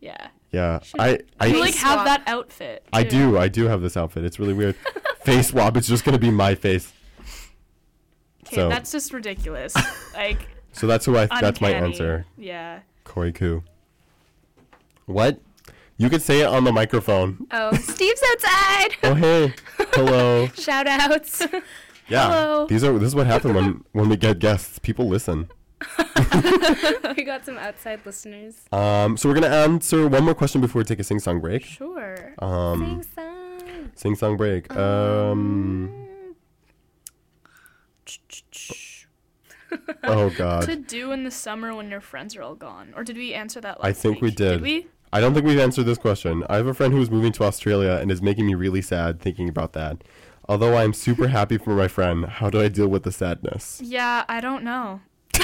[0.00, 0.28] yeah.
[0.52, 0.80] Yeah.
[0.98, 2.04] I, I, You like have swap.
[2.06, 2.86] that outfit.
[2.92, 3.30] I too.
[3.32, 3.38] do.
[3.38, 4.24] I do have this outfit.
[4.24, 4.76] It's really weird.
[5.24, 5.76] face swap.
[5.76, 6.92] It's just going to be my face.
[8.46, 9.74] Okay, So- that's just ridiculous.
[10.14, 12.26] like, So that's who I, that's my answer.
[12.36, 12.80] Yeah.
[13.04, 13.64] Korey Kuhl.
[15.06, 15.40] What?
[15.96, 17.46] You could say it on the microphone.
[17.50, 18.88] Oh, Steve's outside.
[19.04, 19.54] Oh hey,
[19.94, 20.46] hello.
[20.54, 21.42] Shout outs.
[22.08, 22.66] Yeah, Hello.
[22.66, 24.78] these are this is what happens when when we get guests.
[24.80, 25.48] People listen.
[27.16, 28.62] we got some outside listeners.
[28.72, 31.64] Um, so we're gonna answer one more question before we take a sing song break.
[31.64, 32.34] Sure.
[32.38, 33.90] Um, Sing song.
[33.94, 34.74] sing song break.
[34.76, 36.08] Um,
[40.04, 40.64] oh God.
[40.64, 43.60] to do in the summer when your friends are all gone, or did we answer
[43.60, 44.52] that last I think we did.
[44.54, 44.86] Did we?
[45.14, 46.42] I don't think we've answered this question.
[46.48, 49.48] I have a friend who's moving to Australia and is making me really sad thinking
[49.48, 50.02] about that.
[50.48, 53.80] Although I'm super happy for my friend, how do I deal with the sadness?
[53.84, 55.00] Yeah, I don't know.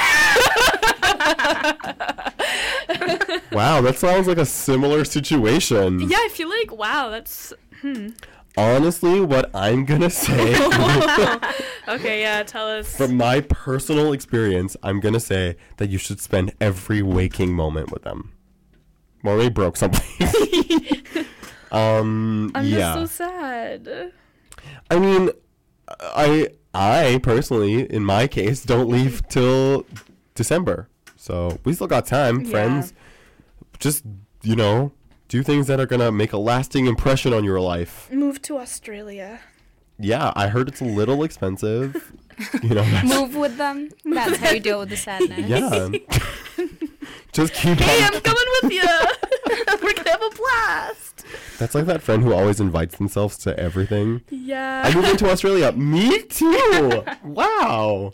[3.50, 6.00] Wow, that sounds like a similar situation.
[6.00, 7.52] Yeah, I feel like wow, that's
[8.56, 10.54] Honestly, what I'm gonna say
[11.88, 12.20] okay.
[12.20, 12.96] Yeah, tell us.
[12.96, 18.02] from my personal experience, I'm gonna say that you should spend every waking moment with
[18.02, 18.32] them.
[19.22, 20.28] Well, they broke something.
[21.72, 22.94] um, I'm yeah.
[22.96, 24.12] just so sad.
[24.90, 25.30] I mean,
[26.00, 29.84] I I personally, in my case, don't leave till
[30.34, 32.50] December, so we still got time, Yeah.
[32.50, 32.92] friends.
[33.78, 34.04] Just
[34.42, 34.92] you know,
[35.28, 38.08] do things that are gonna make a lasting impression on your life.
[38.12, 39.40] Move to Australia.
[39.98, 42.12] Yeah, I heard it's a little expensive.
[42.62, 43.90] You know, Move with them.
[44.04, 45.40] That's how you deal with the sadness.
[45.50, 45.88] yeah.
[47.32, 48.14] Just keep Hey, on.
[48.14, 48.84] I'm coming with you.
[49.82, 51.07] We're gonna have a blast.
[51.58, 54.22] That's like that friend who always invites themselves to everything.
[54.30, 54.82] Yeah.
[54.84, 55.72] I moved into Australia.
[55.72, 57.04] Me too.
[57.24, 58.12] Wow.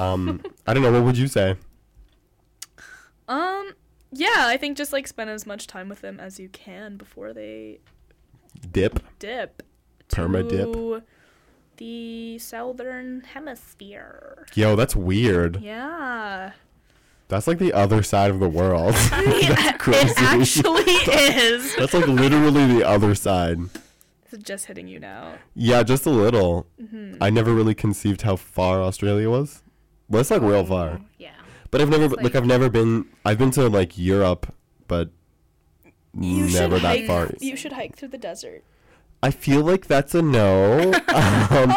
[0.00, 0.92] Um, I don't know.
[0.92, 1.56] What would you say?
[3.28, 3.72] Um.
[4.16, 7.32] Yeah, I think just like spend as much time with them as you can before
[7.32, 7.80] they
[8.70, 9.00] Dip.
[9.18, 9.62] dip.
[10.08, 11.04] Perma-dip.
[11.78, 14.46] The southern hemisphere.
[14.54, 15.60] Yo, that's weird.
[15.60, 16.52] Yeah.
[17.28, 18.94] That's like the other side of the world.
[19.10, 20.08] that's crazy.
[20.08, 21.74] It actually is.
[21.76, 23.58] That's like literally the other side.
[24.30, 25.34] It's just hitting you now.
[25.54, 26.66] Yeah, just a little.
[26.80, 27.16] Mm-hmm.
[27.22, 29.62] I never really conceived how far Australia was.
[30.08, 31.00] Well, it's like real far.
[31.18, 31.30] Yeah.
[31.70, 33.06] But I've never like, like- I've never been.
[33.24, 34.52] I've been to like Europe,
[34.86, 35.10] but
[36.18, 37.30] You never that hike, far.
[37.40, 38.62] You should hike through the desert.
[39.22, 40.92] I feel like that's a no.
[40.92, 41.70] um,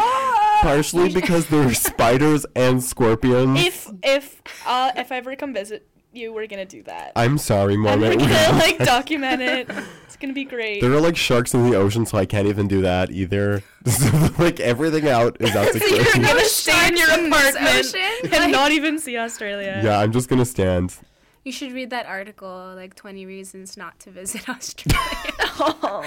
[0.62, 3.58] partially because there are spiders and scorpions.
[3.60, 7.12] If if uh if I ever come visit you, we're gonna do that.
[7.16, 8.00] I'm sorry, and Mom.
[8.00, 9.70] we're gonna like document it.
[10.06, 10.80] It's gonna be great.
[10.80, 13.62] There are like sharks in the ocean, so I can't even do that either.
[14.38, 16.20] Like everything out is out to so you're crazy.
[16.20, 18.32] gonna stay in your apartment ocean?
[18.32, 19.80] and not even see Australia.
[19.82, 20.96] Yeah, I'm just gonna stand.
[21.44, 25.00] You should read that article, like 20 reasons not to visit Australia.
[25.40, 26.04] At all.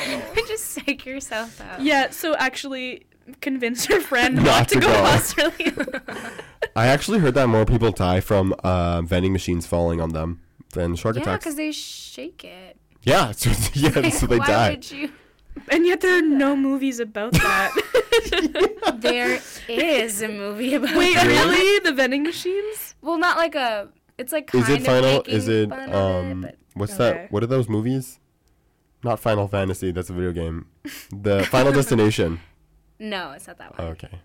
[0.48, 1.82] Just psych yourself out.
[1.82, 3.06] Yeah, so actually
[3.40, 4.94] convince your friend Not not, to, to go, go.
[4.94, 6.02] to Australia.
[6.76, 10.42] I actually heard that more people die from uh, vending machines falling on them
[10.74, 11.44] than shark Yeah, attacks.
[11.46, 12.78] because they shake it.
[13.04, 14.70] Yeah, so, yeah, so they Why die.
[14.72, 15.12] would you?
[15.70, 17.72] and yet there are no movies about that.
[19.00, 21.28] There is a movie about Wait, that.
[21.28, 21.80] really?
[21.80, 22.96] The vending machines?
[23.02, 23.90] Well, not like a.
[24.18, 25.22] It's like kind Is it of final?
[25.28, 26.46] Is it um?
[26.46, 27.04] it, What's Okay.
[27.24, 27.32] that?
[27.32, 28.20] What are those movies?
[29.04, 29.92] Not Final Fantasy.
[29.92, 30.68] That's a video game.
[31.12, 32.40] The Final Destination.
[33.02, 33.92] No, it's not that Oh, one.
[33.94, 34.20] okay.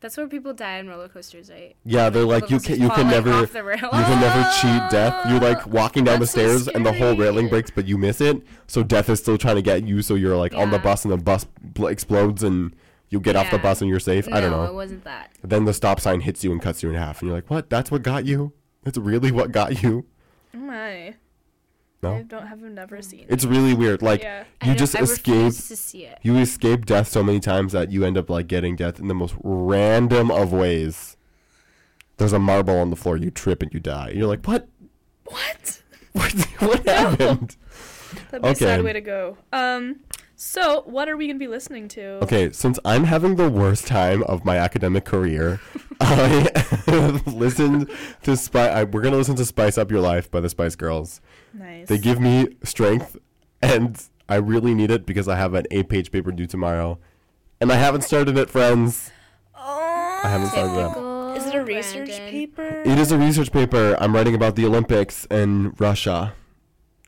[0.00, 1.74] That's where people die in roller coasters, right?
[1.84, 5.26] Yeah, they're like you can you can never the you can never cheat death.
[5.30, 7.96] You're like walking down the That's so stairs and the whole railing breaks, but you
[7.96, 8.42] miss it.
[8.66, 10.02] So death is still trying to get you.
[10.02, 10.82] So you're like on the Yeah.
[10.82, 12.74] bus and the bus bl- explodes and
[13.08, 13.62] you get off the Yeah.
[13.62, 14.28] bus and you're safe.
[14.28, 14.58] I don't know.
[14.58, 14.70] No, know.
[14.72, 15.30] it wasn't that.
[15.42, 17.70] Then the stop sign hits you and cuts you in half, and you're like, "What?
[17.70, 18.52] That's what got you?
[18.82, 20.04] That's really what got you?"
[20.54, 21.14] Oh my.
[22.12, 23.26] I don't have never seen.
[23.28, 24.02] it's really weird.
[24.02, 24.44] Like yeah.
[24.62, 25.52] You don't- just escape.
[25.54, 26.18] to see it.
[26.22, 29.14] You escape death so many times that you end up like getting death in the
[29.14, 31.16] most random of ways.
[32.16, 33.16] There's a marble on the floor.
[33.16, 34.10] You trip and you die.
[34.14, 34.68] You're like, "What?
[35.24, 35.80] What?
[36.12, 37.56] What, what happened?"
[38.30, 39.36] That'd be a sad way to go.
[39.52, 39.96] Um,
[40.36, 42.20] so what are we gonna be listening to?
[42.22, 45.60] Okay, since I'm having the worst time of my academic career,
[46.00, 46.50] I
[47.26, 47.90] listened
[48.22, 48.86] to Spice.
[48.92, 51.20] We're gonna listen to "Spice Up Your Life" by the Spice Girls.
[51.54, 51.88] Nice.
[51.88, 53.16] They give me strength,
[53.62, 56.98] and I really need it because I have an eight-page paper due tomorrow,
[57.60, 59.10] and I haven't started it, friends.
[59.56, 60.20] Oh.
[60.24, 60.82] I haven't started it.
[60.88, 62.30] Typical Is it a research Brandon.
[62.30, 62.82] paper?
[62.84, 63.96] It is a research paper.
[64.00, 66.34] I'm writing about the Olympics in Russia.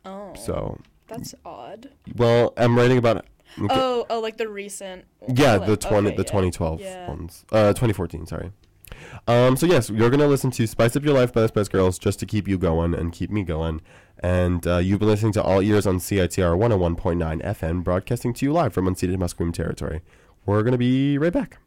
[0.04, 0.32] Oh.
[0.36, 0.78] So,
[1.08, 1.90] That's odd.
[2.16, 3.16] well, I'm writing about.
[3.58, 5.04] okay, Oh, oh, like the recent.
[5.28, 6.28] Yeah, Olymp- the twenty, okay, the yeah.
[6.28, 7.08] 2012 Yeah.
[7.08, 7.44] ones.
[7.50, 8.26] Uh, 2014.
[8.26, 8.52] Sorry.
[9.26, 9.56] Um.
[9.56, 12.18] So yes, you're gonna listen to "Spice Up Your Life" by the Spice Girls just
[12.20, 13.80] to keep you going and keep me going.
[14.20, 18.52] And uh, you've been listening to All Ears on CITR 101.9 FM, broadcasting to you
[18.52, 20.02] live from unceded Musqueam territory.
[20.46, 21.58] We're gonna be right back.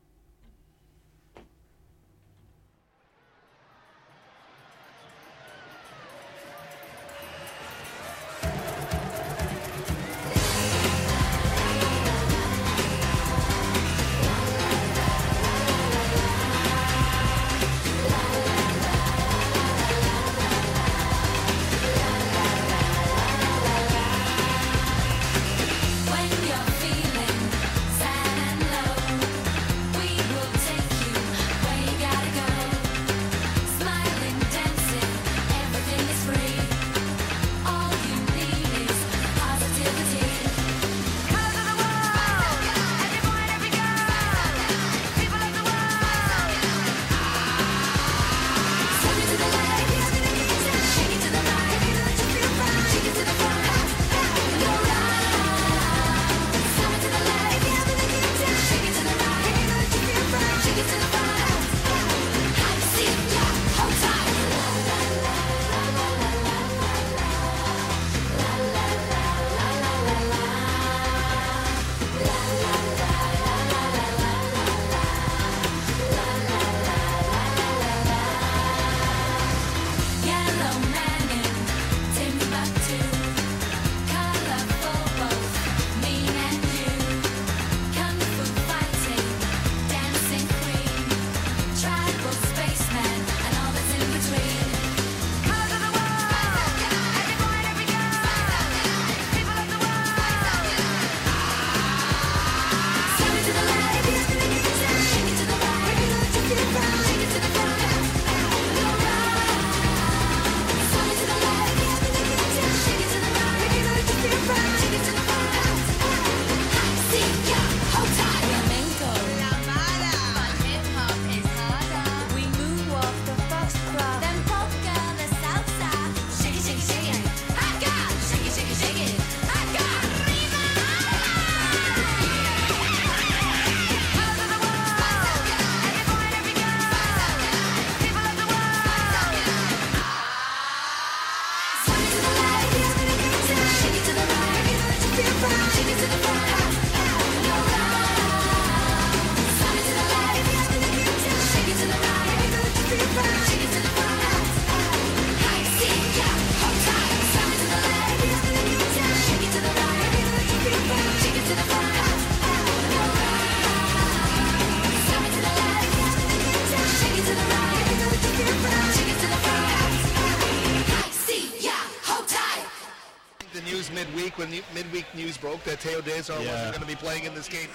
[175.16, 176.52] News broke that Teo Desar Yeah.
[176.52, 177.68] wasn't going to be playing in this game.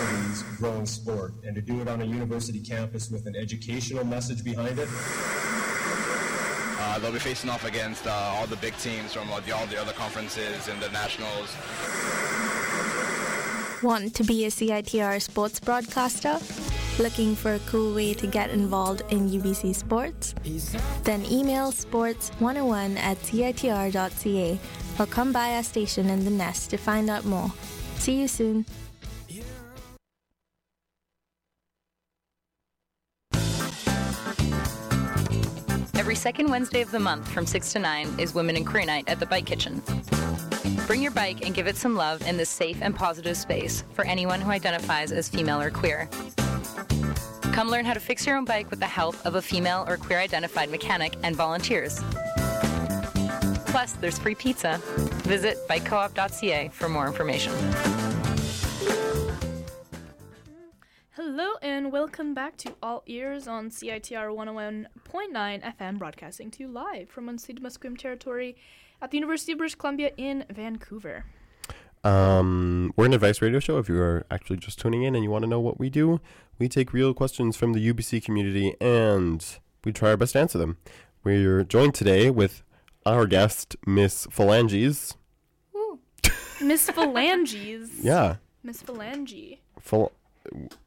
[0.00, 4.42] women's growing sport and to do it on a university campus with an educational message
[4.42, 4.88] behind it.
[6.82, 9.66] Uh, they'll be facing off against uh, all the big teams from all the, all
[9.66, 11.54] the other conferences and the nationals.
[13.82, 16.38] Want to be a CITR sports broadcaster?
[16.98, 20.34] Looking for a cool way to get involved in UBC sports?
[21.04, 24.58] Then email sports101 at CITR.ca
[25.00, 27.50] or come by our station in the Nest to find out more.
[27.96, 28.66] See you soon.
[35.94, 39.04] Every second Wednesday of the month from 6 to 9 is Women in Career Night
[39.08, 39.82] at the Bike Kitchen.
[40.86, 44.04] Bring your bike and give it some love in this safe and positive space for
[44.04, 46.08] anyone who identifies as female or queer.
[47.52, 49.96] Come learn how to fix your own bike with the help of a female or
[49.96, 52.00] queer identified mechanic and volunteers.
[53.70, 54.80] Plus, there's free pizza.
[55.22, 57.52] Visit bikecoop.ca for more information.
[61.10, 67.08] Hello and welcome back to All Ears on CITR 101.9 FM, broadcasting to you live
[67.10, 68.56] from unceded Musqueam territory
[69.00, 71.26] at the University of British Columbia in Vancouver.
[72.02, 73.78] Um, we're an advice radio show.
[73.78, 76.20] If you are actually just tuning in and you want to know what we do,
[76.58, 79.44] we take real questions from the UBC community and
[79.84, 80.78] we try our best to answer them.
[81.22, 82.64] We're joined today with
[83.06, 85.14] our guest, Miss Phalanges.
[86.62, 87.90] Miss Phalanges.
[88.02, 88.36] Yeah.
[88.62, 89.58] Miss Phalange.
[89.80, 90.12] Phil-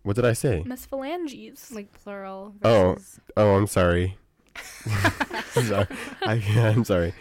[0.03, 0.61] what did I say?
[0.66, 1.72] Miss Phalanges.
[1.72, 2.53] Like plural.
[2.64, 4.18] Oh, versus- oh, I'm sorry.
[5.55, 5.88] I'm sorry.
[6.22, 7.14] I, I'm sorry.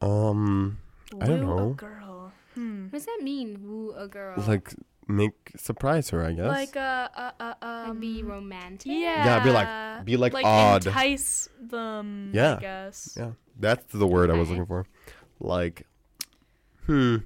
[0.00, 0.78] Um,
[1.20, 1.70] I don't Woo know.
[1.70, 2.32] a girl.
[2.54, 2.84] Hmm.
[2.84, 3.48] What does that mean?
[3.62, 4.34] Woo a girl.
[4.46, 4.72] Like,
[5.06, 6.48] make surprise her, I guess.
[6.48, 8.00] Like uh uh uh um.
[8.00, 8.90] Be romantic.
[8.92, 9.24] Yeah.
[9.26, 10.86] Yeah, be like- be like like odd.
[10.86, 12.30] Entice them.
[12.32, 13.14] yeah, I guess.
[13.18, 14.86] yeah, that's the word I was looking for.
[15.40, 15.86] Like,
[16.86, 17.16] hmm,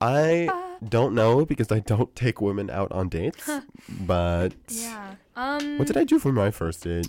[0.00, 0.48] I
[0.86, 3.48] don't know because I don't take women out on dates.
[4.00, 5.14] but Yeah.
[5.36, 5.78] Um.
[5.78, 7.08] what did I do for my first date?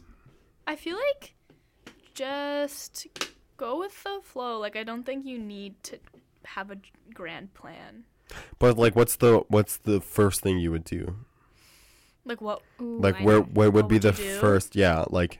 [0.67, 1.33] I feel like
[2.13, 3.07] just
[3.57, 4.59] go with the flow.
[4.59, 5.99] Like I don't think you need to
[6.45, 6.77] have a
[7.13, 8.03] grand plan.
[8.59, 11.15] But like, what's the what's the first thing you would do?
[12.25, 12.61] Like what?
[12.81, 13.47] Ooh, like I where know.
[13.53, 14.37] what would be would the do?
[14.39, 15.39] first yeah like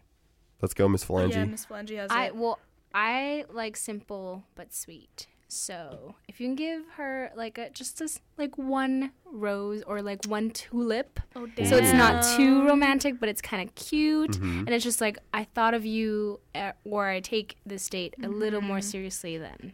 [0.62, 2.36] let's go miss phalange Yeah, Miss Phalange has I it.
[2.36, 2.58] well,
[2.94, 5.28] I like simple but sweet.
[5.52, 10.24] So if you can give her like a just as like one rose or like
[10.28, 14.60] one tulip, oh, so it's not too romantic, but it's kind of cute, Mhm.
[14.60, 18.28] and it's just like I thought of you, uh, or I take this date a
[18.28, 18.84] little more Mhm.
[18.84, 19.74] seriously than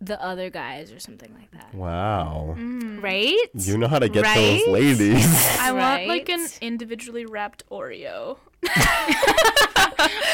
[0.00, 1.74] the other guys or something like that.
[1.74, 3.02] wow Mm.
[3.02, 3.36] Right?
[3.54, 4.34] you know how to get Right?
[4.64, 5.24] those ladies
[5.60, 8.38] I want like an individually wrapped Oreo.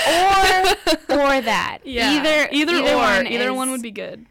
[0.07, 1.79] or or that.
[1.85, 2.13] Yeah.
[2.13, 4.27] Either either, either or one either is one would be good.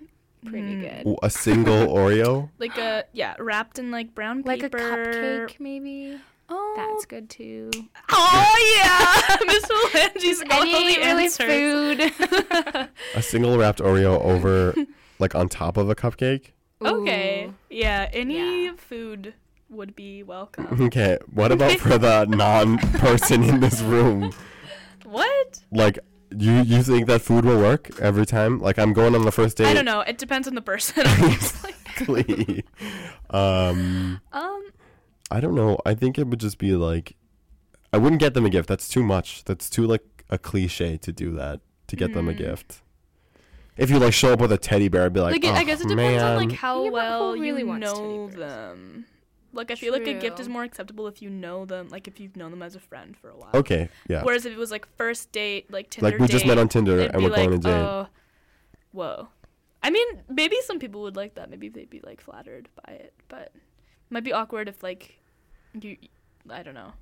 [0.45, 1.03] Pretty Mm.
[1.03, 1.15] good.
[1.23, 6.19] A single oreo Like a yeah, wrapped in like brown Like a cupcake, maybe.
[6.53, 7.71] Oh, That's good too.
[8.11, 12.89] oh yeah, Miss Phalange's all Any the really food.
[13.15, 14.75] a single wrapped oreo over
[15.19, 16.51] like on top of a cupcake
[16.83, 17.53] Okay, Ooh.
[17.69, 18.71] yeah, any Yeah.
[18.75, 19.33] food
[19.69, 20.67] would be welcome.
[20.81, 24.33] okay what about for the non-person in this room
[25.05, 25.59] what?
[25.71, 25.99] like
[26.37, 29.57] you you think that food will work every time like i'm going on the first
[29.57, 30.01] date I don't know.
[30.01, 31.03] It depends on the person.
[31.35, 32.63] Exactly.
[33.29, 34.63] um um,
[35.29, 35.77] I don't know.
[35.85, 37.15] I think it would just be like,
[37.93, 38.67] I wouldn't get them a gift.
[38.67, 39.43] That's too much.
[39.45, 42.37] That's too like a cliche to do that to get them a Mm.
[42.37, 42.81] gift.
[43.77, 45.61] If you like show up with a teddy bear, I'd be like, like, it- I
[45.61, 49.05] "Oh, guess it depends on like how Yeah, well really you wants teddy know them.
[49.53, 52.19] Like I feel like a gift is more acceptable if you know them, like if
[52.19, 53.51] you've known them as a friend for a while.
[53.53, 54.23] Okay, yeah.
[54.23, 56.97] Whereas if it was like first date, like Tinder Like we just met on Tinder
[56.99, 57.73] it'd and be we're going like, to date.
[57.73, 58.07] Oh,
[58.91, 59.27] whoa.
[59.83, 61.49] I mean, maybe some people would like that.
[61.49, 65.17] Maybe they'd be like flattered by it, but it might be awkward if like
[65.79, 65.97] you,
[66.49, 66.93] I don't know,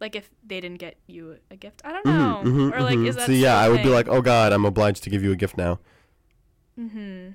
[0.00, 1.82] like if they didn't get you a gift.
[1.84, 3.06] I don't know, Mhm, mhm, or like mhm.
[3.08, 5.10] is that so yeah, I a I would be like, oh god, I'm obliged to
[5.10, 5.78] give you a gift now.
[6.78, 7.32] Mm-hmm.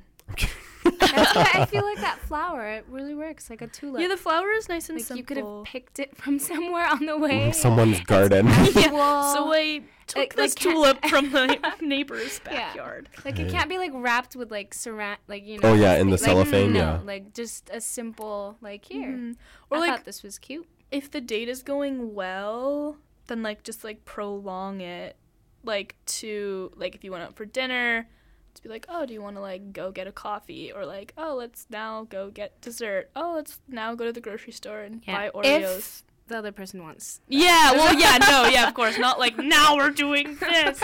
[1.11, 4.01] That's why I feel like that flower it really works like a tulip.
[4.01, 7.05] Yeah, the flower is nice and like you could have picked it from somewhere on
[7.05, 7.51] the way.
[7.51, 8.45] Someone's garden.
[8.73, 9.33] yeah.
[9.33, 12.51] So I took like- this like tulip from the neighbor's Yeah.
[12.67, 13.09] backyard.
[13.25, 15.69] Like it can't be like wrapped with like saran, like you know.
[15.69, 16.99] Oh, yeah, in the like, cellophane, no, yeah.
[17.03, 19.09] Like just a simple like here.
[19.11, 19.35] Mhm.
[19.69, 20.67] Or I like thought this was cute.
[20.91, 22.97] if the date is going well,
[23.27, 25.15] then like just like prolong it,
[25.63, 28.07] like to like if you went out for dinner,
[28.55, 31.13] to be like, oh, do you want to like go get a coffee, or like,
[31.17, 33.09] oh, let's now go get dessert.
[33.15, 35.77] Oh, let's now go to the grocery store and buy Oreos.
[35.77, 37.19] If the other person wants.
[37.27, 40.79] yeah, well, yeah, no, yeah, of course, not like now we're doing this,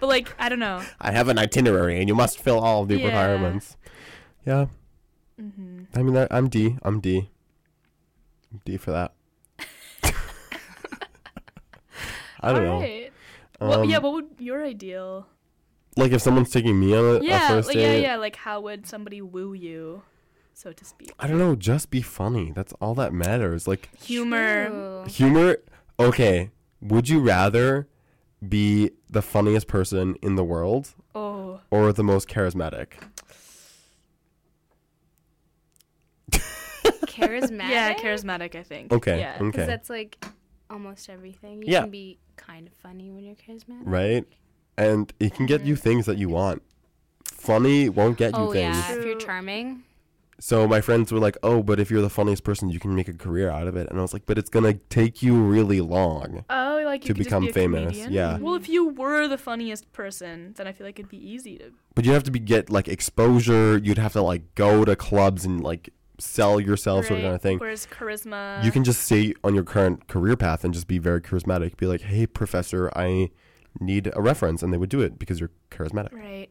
[0.00, 0.82] but like I don't know.
[1.00, 3.06] I have an itinerary, and you must fill all of the Yeah.
[3.06, 3.76] requirements.
[4.46, 4.66] Yeah.
[5.40, 5.86] Mhm.
[5.94, 6.76] I mean, I'm D.
[6.82, 7.30] I'm D.
[8.52, 9.12] I'm D for that.
[12.40, 12.74] I don't know.
[12.74, 13.12] Alright.
[13.60, 15.26] well, Um, yeah, what would your ideal?
[15.96, 17.80] Like if someone's taking me on a, a Yeah, first date.
[17.82, 18.16] yeah, yeah.
[18.16, 20.02] Like, how would somebody woo you,
[20.54, 21.12] so to speak?
[21.18, 21.54] I don't know.
[21.54, 22.50] Just be funny.
[22.54, 23.68] That's all that matters.
[23.68, 24.68] Like Humor.
[24.68, 25.04] True.
[25.08, 25.56] humor.
[26.00, 26.50] Okay.
[26.80, 27.88] Would you rather
[28.48, 31.60] be the funniest person in the world Oh.
[31.70, 32.94] or the most charismatic?
[37.06, 37.68] Charismatic.
[37.70, 38.54] Yeah, charismatic.
[38.54, 38.92] I think.
[38.92, 39.34] Okay, Yeah.
[39.36, 39.44] okay.
[39.46, 40.24] Because that's like
[40.70, 41.62] almost everything.
[41.62, 41.82] You Yeah.
[41.82, 43.82] can be kind of funny when you're charismatic.
[43.84, 44.24] Right?
[44.76, 46.62] And it can get you things that you want.
[47.24, 48.76] Funny won't get you Oh things.
[48.76, 49.82] yeah, if you're charming.
[50.38, 53.06] So my friends were like, "Oh, but if you're the funniest person, you can make
[53.06, 55.80] a career out of it." And I was like, "But it's gonna take you really
[55.80, 58.12] long." Oh, like To become be famous, comedian?
[58.12, 58.38] yeah.
[58.38, 61.70] Well, if you were the funniest person, then I feel like it'd be easy to.
[61.94, 63.78] But you have to be get like exposure.
[63.78, 67.42] You'd have to like go to clubs and like sell yourself, sort of kind of
[67.42, 67.58] thing.
[67.58, 68.64] Whereas charisma.
[68.64, 71.76] You can just stay on your current career path and just be very charismatic.
[71.76, 73.30] Be like, "Hey, professor, I
[73.80, 76.12] need a reference," and they would do it because you're charismatic.
[76.12, 76.48] Right.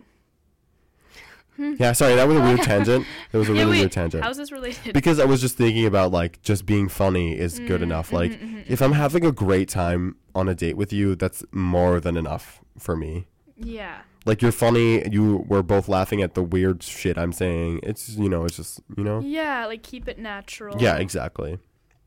[1.58, 3.06] Yeah, sorry, that was a weird tangent.
[3.32, 4.24] That was a Yeah, really wait, weird tangent.
[4.24, 4.94] how's this related?
[4.94, 8.12] Because I was just thinking about like just being funny is good Mm, enough.
[8.12, 11.44] Like mhm, mhm, if I'm having a great time on a date with you, that's
[11.52, 13.28] more than enough for me.
[13.58, 14.02] Yeah.
[14.26, 17.82] Like you're funny, you were both laughing at the weird shit I'm saying.
[17.84, 19.20] It's you know, it's just you know.
[19.20, 20.82] Yeah, like keep it natural.
[20.82, 21.60] Yeah, exactly.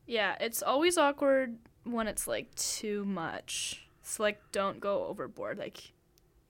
[0.05, 3.84] Yeah, it's always awkward when it's like too much.
[4.07, 5.57] So like don't go overboard.
[5.57, 5.91] Like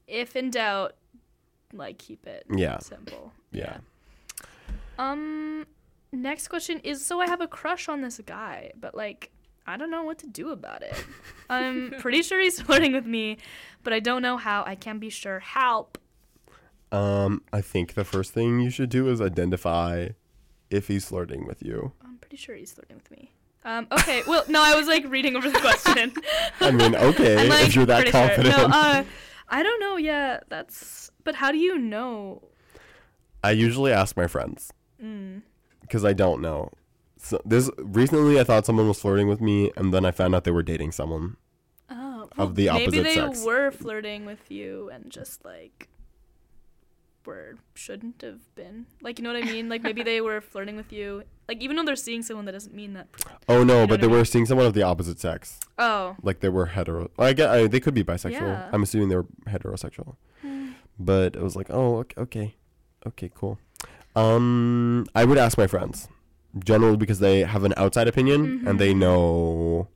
[0.08, 0.96] if in doubt,
[1.74, 2.80] like keep it Yeah.
[2.80, 3.32] simple.
[3.52, 3.78] Yeah.
[4.98, 5.66] Um
[6.12, 9.32] next question is so I have a crush on this guy, but like
[9.68, 10.94] I don't know what to do about it.
[11.50, 13.38] I'm pretty sure he's flirting with me,
[13.84, 14.64] but I don't know how.
[14.66, 15.40] I can't be sure.
[15.40, 15.98] Help.
[16.92, 20.10] Um, I think the first thing you should do is identify
[20.70, 21.94] if he's flirting with you.
[22.04, 23.32] I'm pretty sure he's flirting with me.
[23.66, 26.14] Um, okay, well, no, I was like reading over the question.
[26.62, 28.28] I mean, okay, I'm, if you're that pretty sure.
[28.28, 28.58] confident.
[28.58, 29.04] No, uh,
[29.50, 29.98] I don't know.
[29.98, 31.10] Yeah, that's.
[31.24, 32.44] But how do you know?
[33.44, 34.72] I usually ask my friends
[35.04, 35.42] Mm.
[35.82, 36.72] because I don't know.
[37.18, 40.44] So this recently, I thought someone was flirting with me, and then I found out
[40.44, 41.38] they were dating someone.
[41.90, 43.44] Oh, Of the opposite maybe they sex.
[43.44, 45.90] were flirting with you and just like
[47.74, 48.86] shouldn't have been.
[49.02, 49.70] Like, you know what I mean?
[49.70, 51.24] Like maybe they were flirting with you.
[51.48, 53.08] Like even though they're seeing someone, that doesn't mean that.
[53.48, 54.16] Oh no, but they mean?
[54.18, 55.60] were seeing someone of the opposite sex.
[55.78, 56.16] Oh.
[56.22, 57.10] Like they were hetero.
[57.20, 57.50] I get.
[57.50, 58.32] I, they could be bisexual.
[58.32, 58.70] Yeah.
[58.72, 60.16] I'm assuming they were heterosexual.
[60.42, 60.72] Hmm.
[61.00, 62.56] But it was like, oh, ok- okay,
[63.08, 63.60] okay, cool.
[64.16, 66.08] Um, I would ask my friends,
[66.64, 68.98] generally because they have an outside opinion and they Mhm.
[69.00, 69.88] know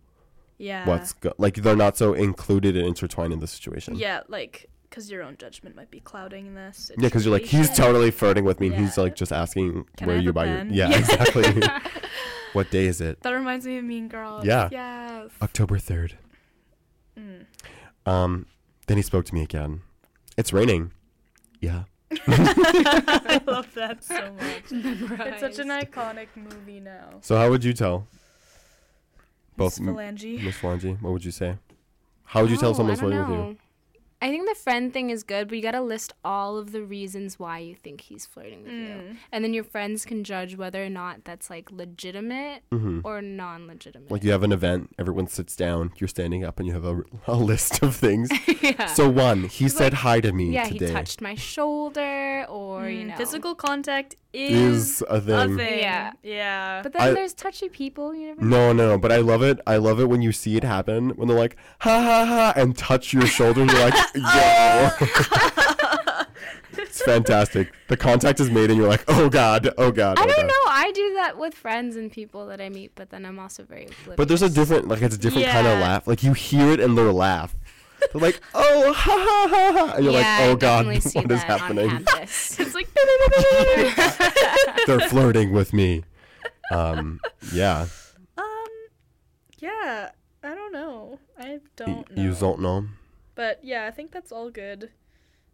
[0.57, 0.85] Yeah.
[0.85, 3.95] what's go- like they're not so included and intertwined in the situation.
[3.95, 6.91] Yeah, like because your own judgment might be clouding this.
[6.97, 8.67] Yeah, because you're like he's totally flirting with me.
[8.67, 10.73] and He's like just asking Can where have you a buy pen?
[10.73, 10.97] your yeah, Yeah.
[10.99, 11.61] exactly.
[12.53, 13.21] what day is it?
[13.21, 14.45] That reminds me of Mean Girls.
[14.45, 14.69] Yeah.
[14.71, 15.29] Yes.
[15.41, 16.17] October third.
[17.17, 17.45] Mm.
[18.05, 18.45] Um,
[18.87, 19.81] then he spoke to me again.
[20.37, 20.91] It's raining.
[21.59, 21.83] Yeah.
[22.27, 24.63] I love that so much.
[24.71, 27.19] It's such an iconic movie now.
[27.21, 28.07] So how would you tell?
[29.57, 30.43] Both Miss m- Phalange.
[30.43, 31.01] Miss Phalange.
[31.01, 31.57] What would you say?
[32.23, 33.57] How would you tell Oh, someone's I don't flirting with you?
[34.21, 34.27] Know.
[34.27, 37.39] I think the friend thing is good, but you gotta list all of the reasons
[37.39, 39.17] why you think he's flirting with you, Mm.
[39.31, 43.01] and then your friends can judge whether or not that's like legitimate Mhm.
[43.03, 44.11] or non-legitimate.
[44.11, 47.03] Like you have an event, everyone sits down, you're standing up, and you have a,
[47.27, 48.29] a list of things.
[48.61, 48.87] Yeah.
[48.87, 50.87] So one, he It's said like, hi to me Yeah, today.
[50.87, 55.57] he touched my shoulder, or you Mm, know, Physical contact is, Is a thing.
[55.79, 56.11] Yeah.
[56.21, 56.81] Yeah.
[56.83, 58.13] But then I- there's touchy people.
[58.13, 58.41] You never.
[58.41, 59.59] No, no, no, but I love it.
[59.65, 62.77] I love it when you see it happen when they're like, ha ha ha, and
[62.77, 64.89] touch your shoulder, and you're like, yo.
[66.77, 67.71] it's fantastic.
[67.87, 70.19] The contact is made, and you're like, oh god, oh god.
[70.19, 70.47] I oh don't God.
[70.47, 70.53] know.
[70.67, 73.85] I do that with friends and people that I meet, but then I'm also very
[73.85, 74.15] oblivious.
[74.15, 76.07] But there's a different, like, it's a different kind of laugh.
[76.07, 77.55] Like, you hear it in their laugh.
[78.11, 79.93] They're like, oh, ha ha ha ha.
[79.95, 81.89] And you're Yeah, like, oh god, definitely see what is that on happening?
[81.89, 82.59] campus.
[82.59, 82.87] it's like
[84.87, 86.03] They're flirting with me.
[86.71, 87.19] Um,
[87.53, 87.87] yeah.
[88.37, 88.45] Um,
[89.59, 90.09] yeah.
[90.43, 91.19] I don't know.
[91.37, 92.23] I don't know.
[92.23, 92.85] You don't know.
[93.35, 94.89] But yeah, I think that's all good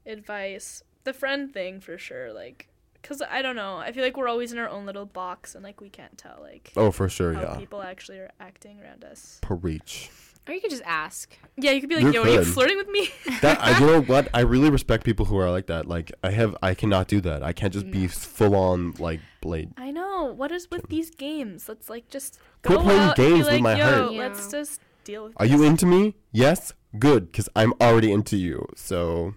[0.06, 0.84] advice.
[1.04, 2.68] The friend thing for sure, like,
[3.04, 3.78] cause I don't know.
[3.78, 6.38] I feel like we're always in our own little box, and like we can't tell
[6.42, 7.56] like Oh, for sure, how yeah.
[7.58, 9.40] people actually are acting around us.
[9.42, 10.10] Preach.
[10.48, 11.36] Or you could just ask.
[11.58, 12.48] Yeah, you could be like, You "Yo, are you could.
[12.48, 13.10] flirting with me?"
[13.42, 14.28] That I, you know what?
[14.34, 15.88] I really respect people who are like that.
[15.88, 17.42] Like I have, I cannot do that.
[17.44, 19.72] I can't just be full on like blade.
[19.78, 20.34] I know.
[20.36, 21.68] What is with these games?
[21.68, 24.14] Let's like just Quit go playing out and be games with like, my Yo, heart.
[24.14, 25.34] let's just deal with.
[25.38, 26.16] Are you into me?
[26.32, 26.74] Yes.
[27.00, 28.68] Good, because I'm already into you.
[28.76, 29.34] So.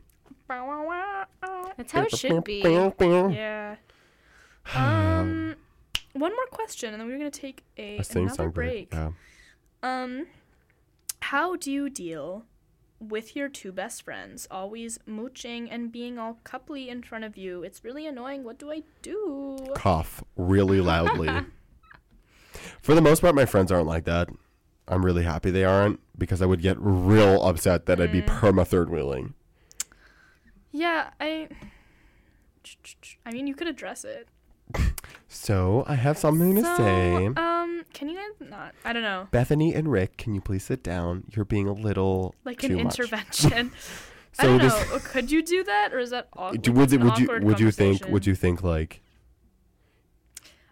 [0.49, 2.61] That's how it should be.
[2.63, 3.77] Yeah.
[4.75, 5.57] Um,
[6.13, 8.91] one more question, and then we're gonna take a, A sing another song break.
[8.91, 8.95] break.
[8.95, 9.11] Yeah.
[9.83, 10.27] Um,
[11.29, 12.47] how do you deal
[12.99, 17.63] with your two best friends always mooching and being all coupley in front of you?
[17.63, 18.45] It's really annoying.
[18.45, 19.59] What do I do?
[19.75, 21.29] Cough really loudly.
[22.81, 24.31] For the most part, my friends aren't like that.
[24.89, 28.41] I'm really happy they aren't because I would get real upset that I'd be Mm.
[28.41, 29.35] perma third wheeling.
[30.73, 31.49] Yeah, I.
[33.27, 34.29] I mean, you could address it.
[35.29, 37.27] So I have something to So, say.
[37.27, 38.75] Um, can you guys not?
[38.85, 39.29] I don't know.
[39.31, 41.25] Bethany and Rick, can you please sit down?
[41.35, 42.99] You're being a little Like too an much.
[42.99, 43.73] intervention.
[44.39, 44.99] I So don't this- know.
[45.01, 46.63] Could you do that, or is that awkward?
[46.63, 49.03] Do- would, an would you awkward would you think would you think like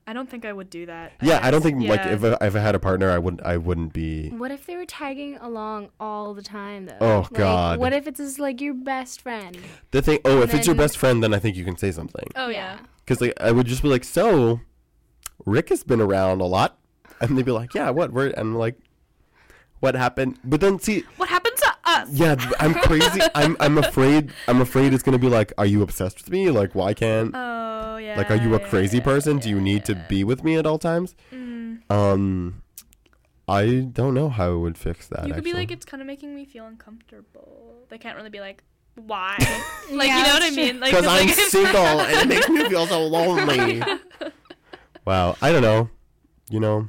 [0.09, 1.13] I don't think I would do that.
[1.21, 2.13] yeah I don't think like Yeah.
[2.15, 4.77] if I, if I had a partner I wouldn't I wouldn't be What if they
[4.77, 6.97] were tagging along all the time though?
[7.01, 7.81] Oh, Like, God.
[7.81, 9.59] What if it's just like your best friend?
[9.91, 11.77] the thing oh if And it's your then- best friend then I think you can
[11.77, 12.79] say something Oh yeah.
[13.07, 14.61] Because like I would just be like so
[15.47, 16.79] Rick has been around a lot
[17.21, 18.77] and they'd be like yeah what we're and I'm like
[19.81, 22.09] what happened but then see What happened to us?
[22.11, 26.17] yeah I'm crazy I'm I'm afraid I'm afraid it's gonna be like are you obsessed
[26.19, 28.17] with me like why can't Oh yeah.
[28.17, 30.79] like are you a crazy person do you need to be with me at all
[30.79, 31.89] times Mm.
[31.91, 32.63] um
[33.49, 35.53] I don't know how I would fix that You could actually.
[35.53, 37.85] be like, it's kind of making me feel uncomfortable.
[37.89, 38.65] They can't really be like,
[38.97, 39.37] why?
[39.91, 40.65] like, Yeah, you know what I that's true.
[40.65, 40.81] mean?
[40.81, 43.83] Like, because I'm like, single and it makes me feel so lonely.
[45.05, 45.91] wow, I don't know.
[46.49, 46.89] You know,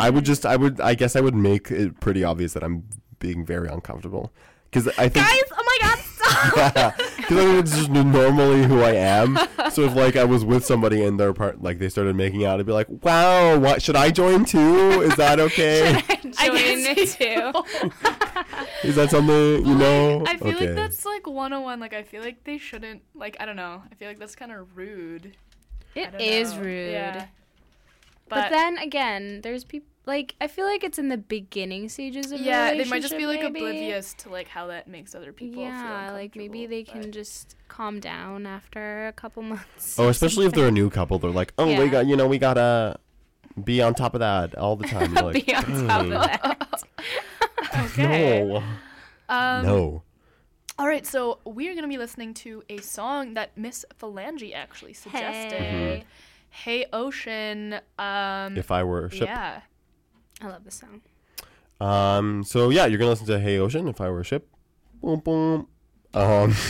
[0.00, 0.26] I would mm-hmm.
[0.26, 2.84] just, I would, I guess I would make it pretty obvious that I'm
[3.20, 4.32] being very uncomfortable
[4.70, 5.26] because I think.
[5.26, 6.96] Guys, oh my god, stop!
[7.16, 9.38] Because I mean, it's just normally who I am.
[9.70, 12.58] So if like I was with somebody and their part, like they started making out,
[12.58, 15.02] I'd be like, "Wow, what should I join too?
[15.02, 16.02] Is that okay?
[16.38, 17.52] I Join guess too.
[18.84, 20.66] Is that something you know?" I feel okay.
[20.66, 21.80] like that's like 101.
[21.80, 23.82] Like, I feel like they shouldn't, like, I don't know.
[23.90, 25.36] I feel like that's kind of rude.
[25.96, 26.60] I It don't is know.
[26.62, 26.92] rude.
[26.92, 27.26] Yeah.
[28.28, 32.30] But, But, then again, there's people like I feel like it's in the beginning stages
[32.30, 33.60] of a yeah, they might just be like maybe.
[33.60, 37.56] oblivious to like how that makes other people feel Yeah, like maybe they can just
[37.68, 39.98] calm down after a couple months.
[39.98, 42.26] Oh, or especially if they're a new couple, they're like, "Oh, we got, you know,
[42.26, 42.98] we gotta
[43.62, 45.86] be on top of that all the time." You're like, be on hmm.
[45.86, 46.82] top of that.
[47.86, 48.44] Okay.
[48.44, 48.62] No.
[49.28, 50.02] Um, no.
[50.78, 54.52] All right, so we are going to be listening to a song that Miss Phalange
[54.54, 55.52] actually suggested.
[55.60, 56.04] Hey.
[56.50, 57.80] Hey Ocean.
[57.98, 59.26] Um, If I were a ship.
[59.28, 59.60] Yeah.
[60.40, 61.00] I love this song.
[61.80, 62.44] Um.
[62.44, 63.88] So yeah, you're gonna listen to Hey Ocean.
[63.88, 64.48] If I were a ship.
[65.00, 65.68] Boom boom.
[66.12, 66.54] Um.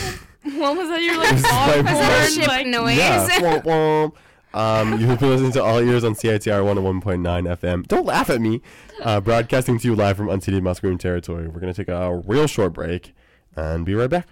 [0.45, 1.01] What was that?
[1.01, 2.97] You're like This is my- awkward, Ship like, noise.
[2.97, 3.27] yeah.
[3.39, 4.13] Womp womp.
[4.55, 7.21] Um, you've been listening to All Ears on CITR 101.9
[7.57, 7.85] FM.
[7.87, 8.61] Don't laugh at me.
[9.03, 11.49] Uh, broadcasting to you live from unceded Musqueam territory.
[11.49, 13.13] We're going to take a real short break
[13.57, 14.29] and be right back.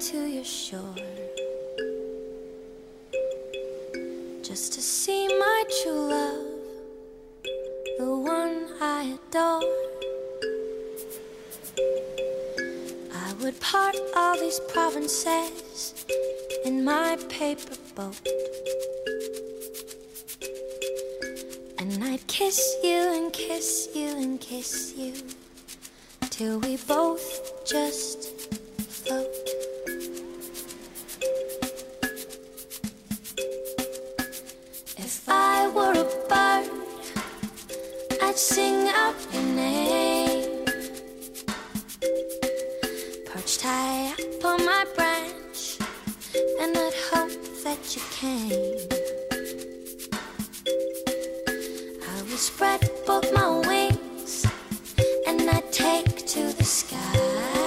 [0.00, 0.94] to your shore
[4.42, 6.46] just to see my true love,
[7.98, 9.62] the one I adore.
[13.12, 16.06] I would part all these provinces
[16.64, 18.20] in my paper boat,
[21.78, 25.14] and I'd kiss you and kiss you and kiss you
[26.30, 28.52] till we both just
[28.88, 29.47] float.
[38.38, 40.64] Sing out your name.
[43.26, 45.78] Perched high up on my branch,
[46.60, 47.32] and I'd hope
[47.64, 48.86] that you came.
[52.00, 54.46] I would spread both my wings,
[55.26, 57.57] and I'd take to the sky.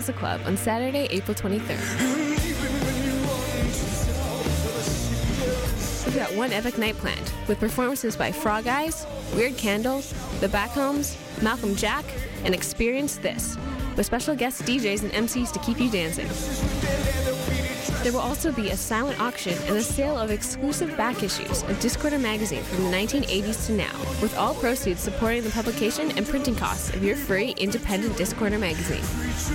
[0.00, 1.78] The Club on Saturday, April 23rd.
[6.06, 11.16] We've got one epic night planned with performances by Frog Eyes, Weird Candles, The Backhomes,
[11.42, 12.04] Malcolm Jack,
[12.44, 13.58] and Experience This,
[13.94, 16.28] with special guest DJs and MCs to keep you dancing.
[18.02, 21.78] There will also be a silent auction and the sale of exclusive back issues of
[21.78, 26.56] Discorder magazine from the 1980s to now, with all proceeds supporting the publication and printing
[26.56, 29.02] costs of your free independent Discorder magazine.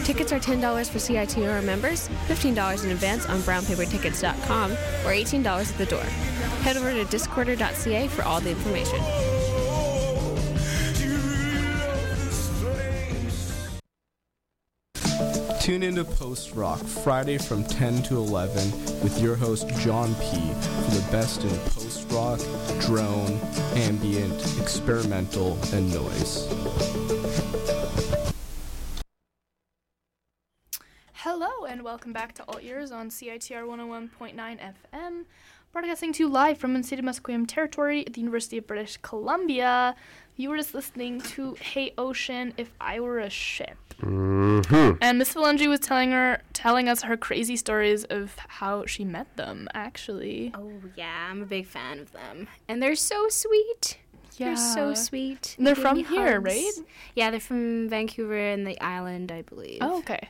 [0.05, 5.85] Tickets are $10 for CITR members, $15 in advance on brownpapertickets.com, or $18 at the
[5.85, 6.03] door.
[6.63, 9.36] Head over to discorder.ca for all the information.
[15.68, 18.72] Tune into Post Rock Friday from 10 to 11
[19.03, 20.22] with your host John P.
[20.22, 22.39] for the best in post rock,
[22.80, 23.38] drone,
[23.76, 26.47] ambient, experimental, and noise.
[31.11, 35.26] Hello and welcome back to All Ears on CITR 101.9 FM,
[35.74, 39.97] broadcasting to you live from City Musqueam territory at the University of British Columbia.
[40.39, 43.75] You were just listening to Hey Ocean, If I Were a Ship.
[44.01, 44.97] Mm-hmm.
[45.01, 49.35] And Miss Phalange was telling her, telling us her crazy stories of how she met
[49.35, 49.67] them.
[49.73, 53.97] Actually, Oh yeah, I'm a big fan of them, and they're so sweet.
[54.38, 54.93] They're so Yeah.
[54.93, 55.55] sweet.
[55.57, 56.43] They're They give from here, hugs.
[56.45, 56.73] right?
[57.15, 59.79] Yeah, they're from Vancouver and the island, I believe.
[59.81, 60.29] Oh, okay.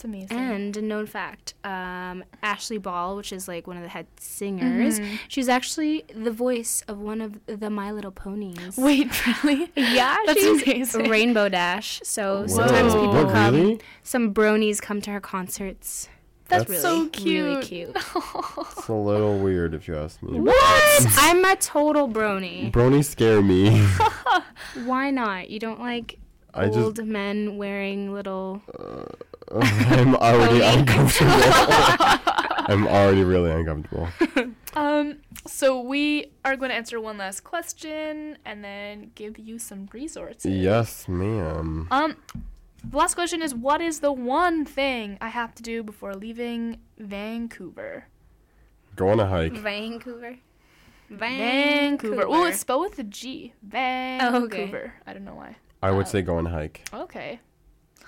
[0.00, 0.38] That's amazing.
[0.38, 4.98] And a known fact, um, Ashley Ball, which is like one of the head singers,
[4.98, 5.18] Mhm.
[5.28, 8.78] she's actually the voice of one of the My Little Ponies.
[8.78, 9.08] Wait,
[9.44, 9.70] really?
[9.76, 10.62] Yeah, That's she's
[10.94, 11.10] amazing.
[11.10, 12.00] Rainbow Dash.
[12.02, 13.54] So sometimes people What, come.
[13.54, 13.80] really?
[14.02, 16.08] Some bronies come to her concerts.
[16.48, 17.94] That's really, so Really cute.
[17.94, 17.96] cute.
[18.78, 20.40] It's a little weird if you ask me.
[20.40, 21.06] What?
[21.18, 22.72] I'm a total brony.
[22.72, 23.86] Bronies scare me.
[24.86, 25.50] Why not?
[25.50, 26.18] You don't like
[26.54, 28.62] I just- old men wearing little.
[29.52, 31.32] I'm already uncomfortable.
[32.70, 34.08] I'm already really uncomfortable.
[34.74, 39.88] Um, so we are going to answer one last question and then give you some
[39.92, 40.52] resources.
[40.52, 41.88] Yes, ma'am.
[41.90, 42.16] Um,
[42.88, 46.78] the last question is what is the one thing I have to do before leaving
[46.98, 48.06] Vancouver?
[48.94, 49.52] Go on a hike.
[49.54, 50.36] Vancouver.
[51.08, 52.28] Vancouver.
[52.28, 53.52] Well, it's spelled with a G.
[53.64, 54.94] Oh, Vancouver.
[55.06, 55.56] I don't know why.
[55.82, 56.88] I would say go on a hike.
[56.94, 57.40] Okay.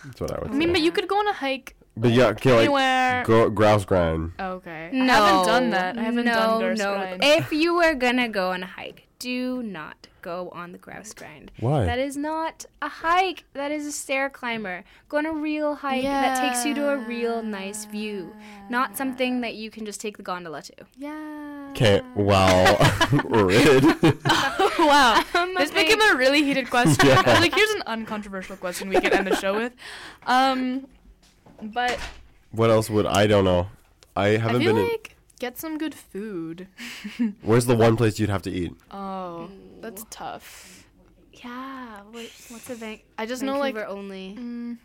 [0.04, 0.48] That's what I would say.
[0.50, 0.58] I say.
[0.58, 1.76] mean, but you could go on a hike.
[1.96, 3.22] But yeah, okay, like Anywhere.
[3.26, 4.32] go grouse grind.
[4.38, 4.90] Oh, okay.
[4.92, 5.98] No, I haven't done that.
[5.98, 6.94] I haven't no, done Durst no.
[6.94, 7.20] Grind.
[7.22, 11.50] If you were gonna go on a hike, do not go on the grouse grind.
[11.60, 11.84] Why?
[11.84, 13.44] That is not a hike.
[13.52, 14.84] That is a stair climber.
[15.08, 18.34] Go on a real hike that takes you to a real nice view,
[18.70, 20.74] not something that you can just take the gondola to.
[20.96, 21.51] Yeah.
[21.82, 22.76] Okay, well,
[23.24, 23.82] Rid.
[24.78, 25.22] wow.
[25.34, 27.06] I'm a this big- became a really heated question.
[27.06, 27.22] Yeah.
[27.24, 29.72] I was like, here's an uncontroversial question we could end the show with.
[30.26, 30.86] Um,
[31.62, 31.98] but
[32.50, 33.68] what else would I don't know?
[34.16, 34.84] I I haven't feel been.
[34.88, 36.68] like get some good food.
[37.42, 38.72] where's the one place you'd have to eat?
[38.90, 39.48] Oh,
[39.80, 40.84] that's tough.
[41.32, 42.00] Yeah.
[42.10, 44.36] What, what's a Van- I just know like Vancouver only?
[44.38, 44.78] mm,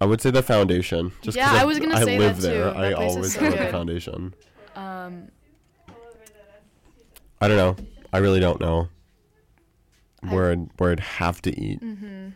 [0.00, 1.10] I would say the foundation.
[1.22, 2.54] Just 'cause Yeah, I was gonna I say live that too.
[2.54, 2.64] there.
[2.72, 4.34] That I place is always so go to the foundation.
[4.76, 5.28] um,
[7.40, 7.76] I don't know.
[8.12, 8.88] I really don't know
[10.28, 11.80] where I'd, where I'd have to eat.
[11.80, 12.32] mhm.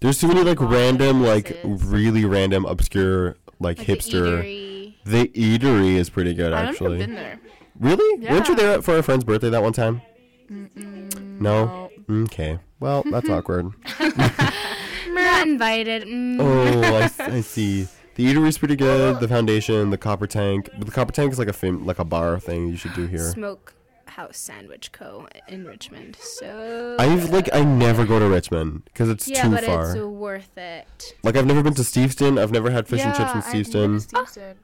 [0.00, 4.42] There's too many like random, like really random, obscure, like, Like the hipster.
[4.44, 4.94] eatery.
[5.04, 6.98] The eatery is pretty good, I've actually.
[6.98, 7.40] been there.
[7.80, 8.26] Really?
[8.26, 10.02] Weren't you there for our friend's birthday that one time?
[10.50, 11.90] Mm-mm, No.
[12.08, 12.58] Okay.
[12.80, 13.70] Well, that's awkward.
[13.98, 16.02] Not invited.
[16.04, 16.36] Mm.
[16.40, 17.88] Oh, I see.
[18.16, 19.18] The eatery's pretty good.
[19.20, 20.68] The foundation, the copper tank.
[20.76, 23.06] But the copper tank is like a fam- like a bar thing you should do
[23.06, 23.30] here.
[23.32, 23.74] Smoke
[24.16, 25.26] House Sandwich Co.
[25.48, 26.16] in Richmond.
[26.20, 29.90] So I've like I never go to Richmond because it's yeah, too but far.
[29.90, 31.14] it's worth it.
[31.22, 32.38] Like I've never been to Steveston.
[32.40, 34.00] I've never had fish and chips in Yeah, I've Steveston.
[34.00, 34.54] Steveston.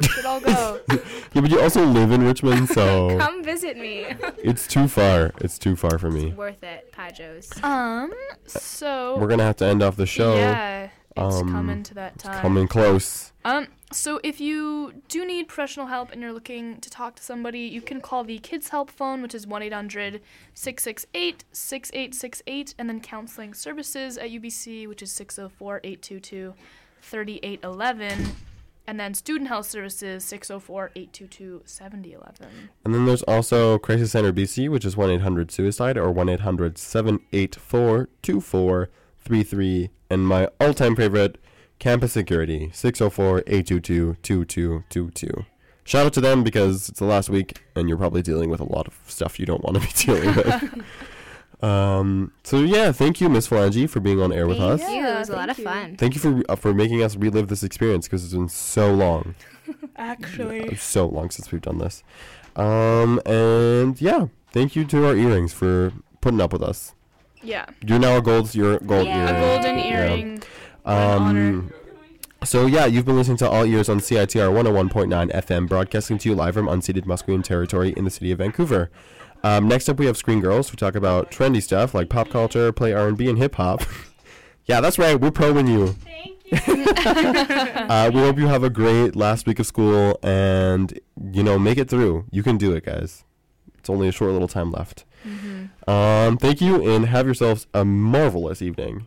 [0.00, 0.80] We should all go.
[1.32, 4.06] Yeah, but you also live in Richmond, so Come visit me.
[4.38, 5.32] it's too far.
[5.40, 6.32] It's too far for me.
[6.32, 7.62] worth it, Pajos.
[7.64, 8.12] Um,
[8.46, 10.36] so We're gonna have to end off the show.
[10.36, 10.77] Yeah,
[11.26, 12.40] it's Um, coming to that time.
[12.40, 13.32] coming close.
[13.44, 17.60] Um, so if you do need professional help and you're looking to talk to somebody,
[17.60, 20.20] you can call the Kids Help phone, which is 1 800
[20.54, 26.54] 668 6868, and then counseling services at UBC, which is 604 822
[27.00, 28.34] 3811,
[28.86, 32.68] and then student health services 604 822 7011.
[32.84, 36.76] And then there's also Crisis Center BC, which is 1 800 Suicide or 1 800
[36.78, 38.08] 784
[39.24, 39.90] 2433.
[40.10, 41.38] And my all time favorite,
[41.78, 45.44] Campus Security, 604 822 2222.
[45.84, 48.64] Shout out to them because it's the last week and you're probably dealing with a
[48.64, 51.62] lot of stuff you don't want to be dealing with.
[51.64, 54.80] um, so, yeah, thank you, Miss Phalange, for being on air with us.
[54.80, 55.06] Thank you.
[55.06, 55.64] It was a lot of you.
[55.64, 55.96] fun.
[55.96, 59.34] Thank you for uh, for making us relive this experience because it's been so long.
[59.96, 60.60] Actually.
[60.60, 62.02] It's so long since we've done this.
[62.54, 66.94] Um, and yeah, thank you to our earrings for putting up with us.
[67.42, 67.66] Yeah.
[67.86, 69.28] You're now a gold, you're a gold Yeah.
[69.30, 69.84] A golden Yeah.
[70.10, 70.42] earring.
[70.82, 71.72] What an Um,
[72.44, 76.34] so yeah, you've been listening to All Ears on CITR 101.9 FM, broadcasting to you
[76.34, 78.90] live from unceded Musqueam territory in the city of Vancouver.
[79.44, 80.72] Um, next up, we have Screen Girls.
[80.72, 83.82] We talk about trendy stuff like pop culture, play R&B, and hip hop.
[84.66, 85.20] yeah, that's right.
[85.20, 85.94] We're proing you.
[87.88, 90.98] uh, we hope you have a great last week of school and
[91.32, 92.24] you know make it through.
[92.30, 93.24] You can do it, guys.
[93.78, 95.04] It's only a short little time left.
[95.86, 99.06] Um, thank you and have yourselves a marvelous evening.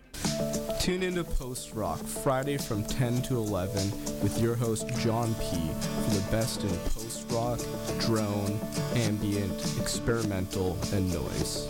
[0.80, 3.92] Tune into Post Rock Friday from 10 to 11
[4.24, 7.60] with your host John P for the best in post rock,
[8.00, 8.60] drone,
[8.96, 11.68] ambient, experimental, and noise.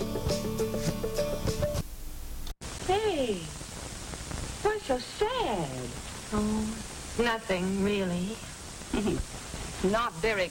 [2.88, 3.40] Hey,
[4.64, 5.70] what's so sad?
[6.34, 6.76] Oh,
[7.20, 8.30] nothing really.
[9.92, 10.48] Not very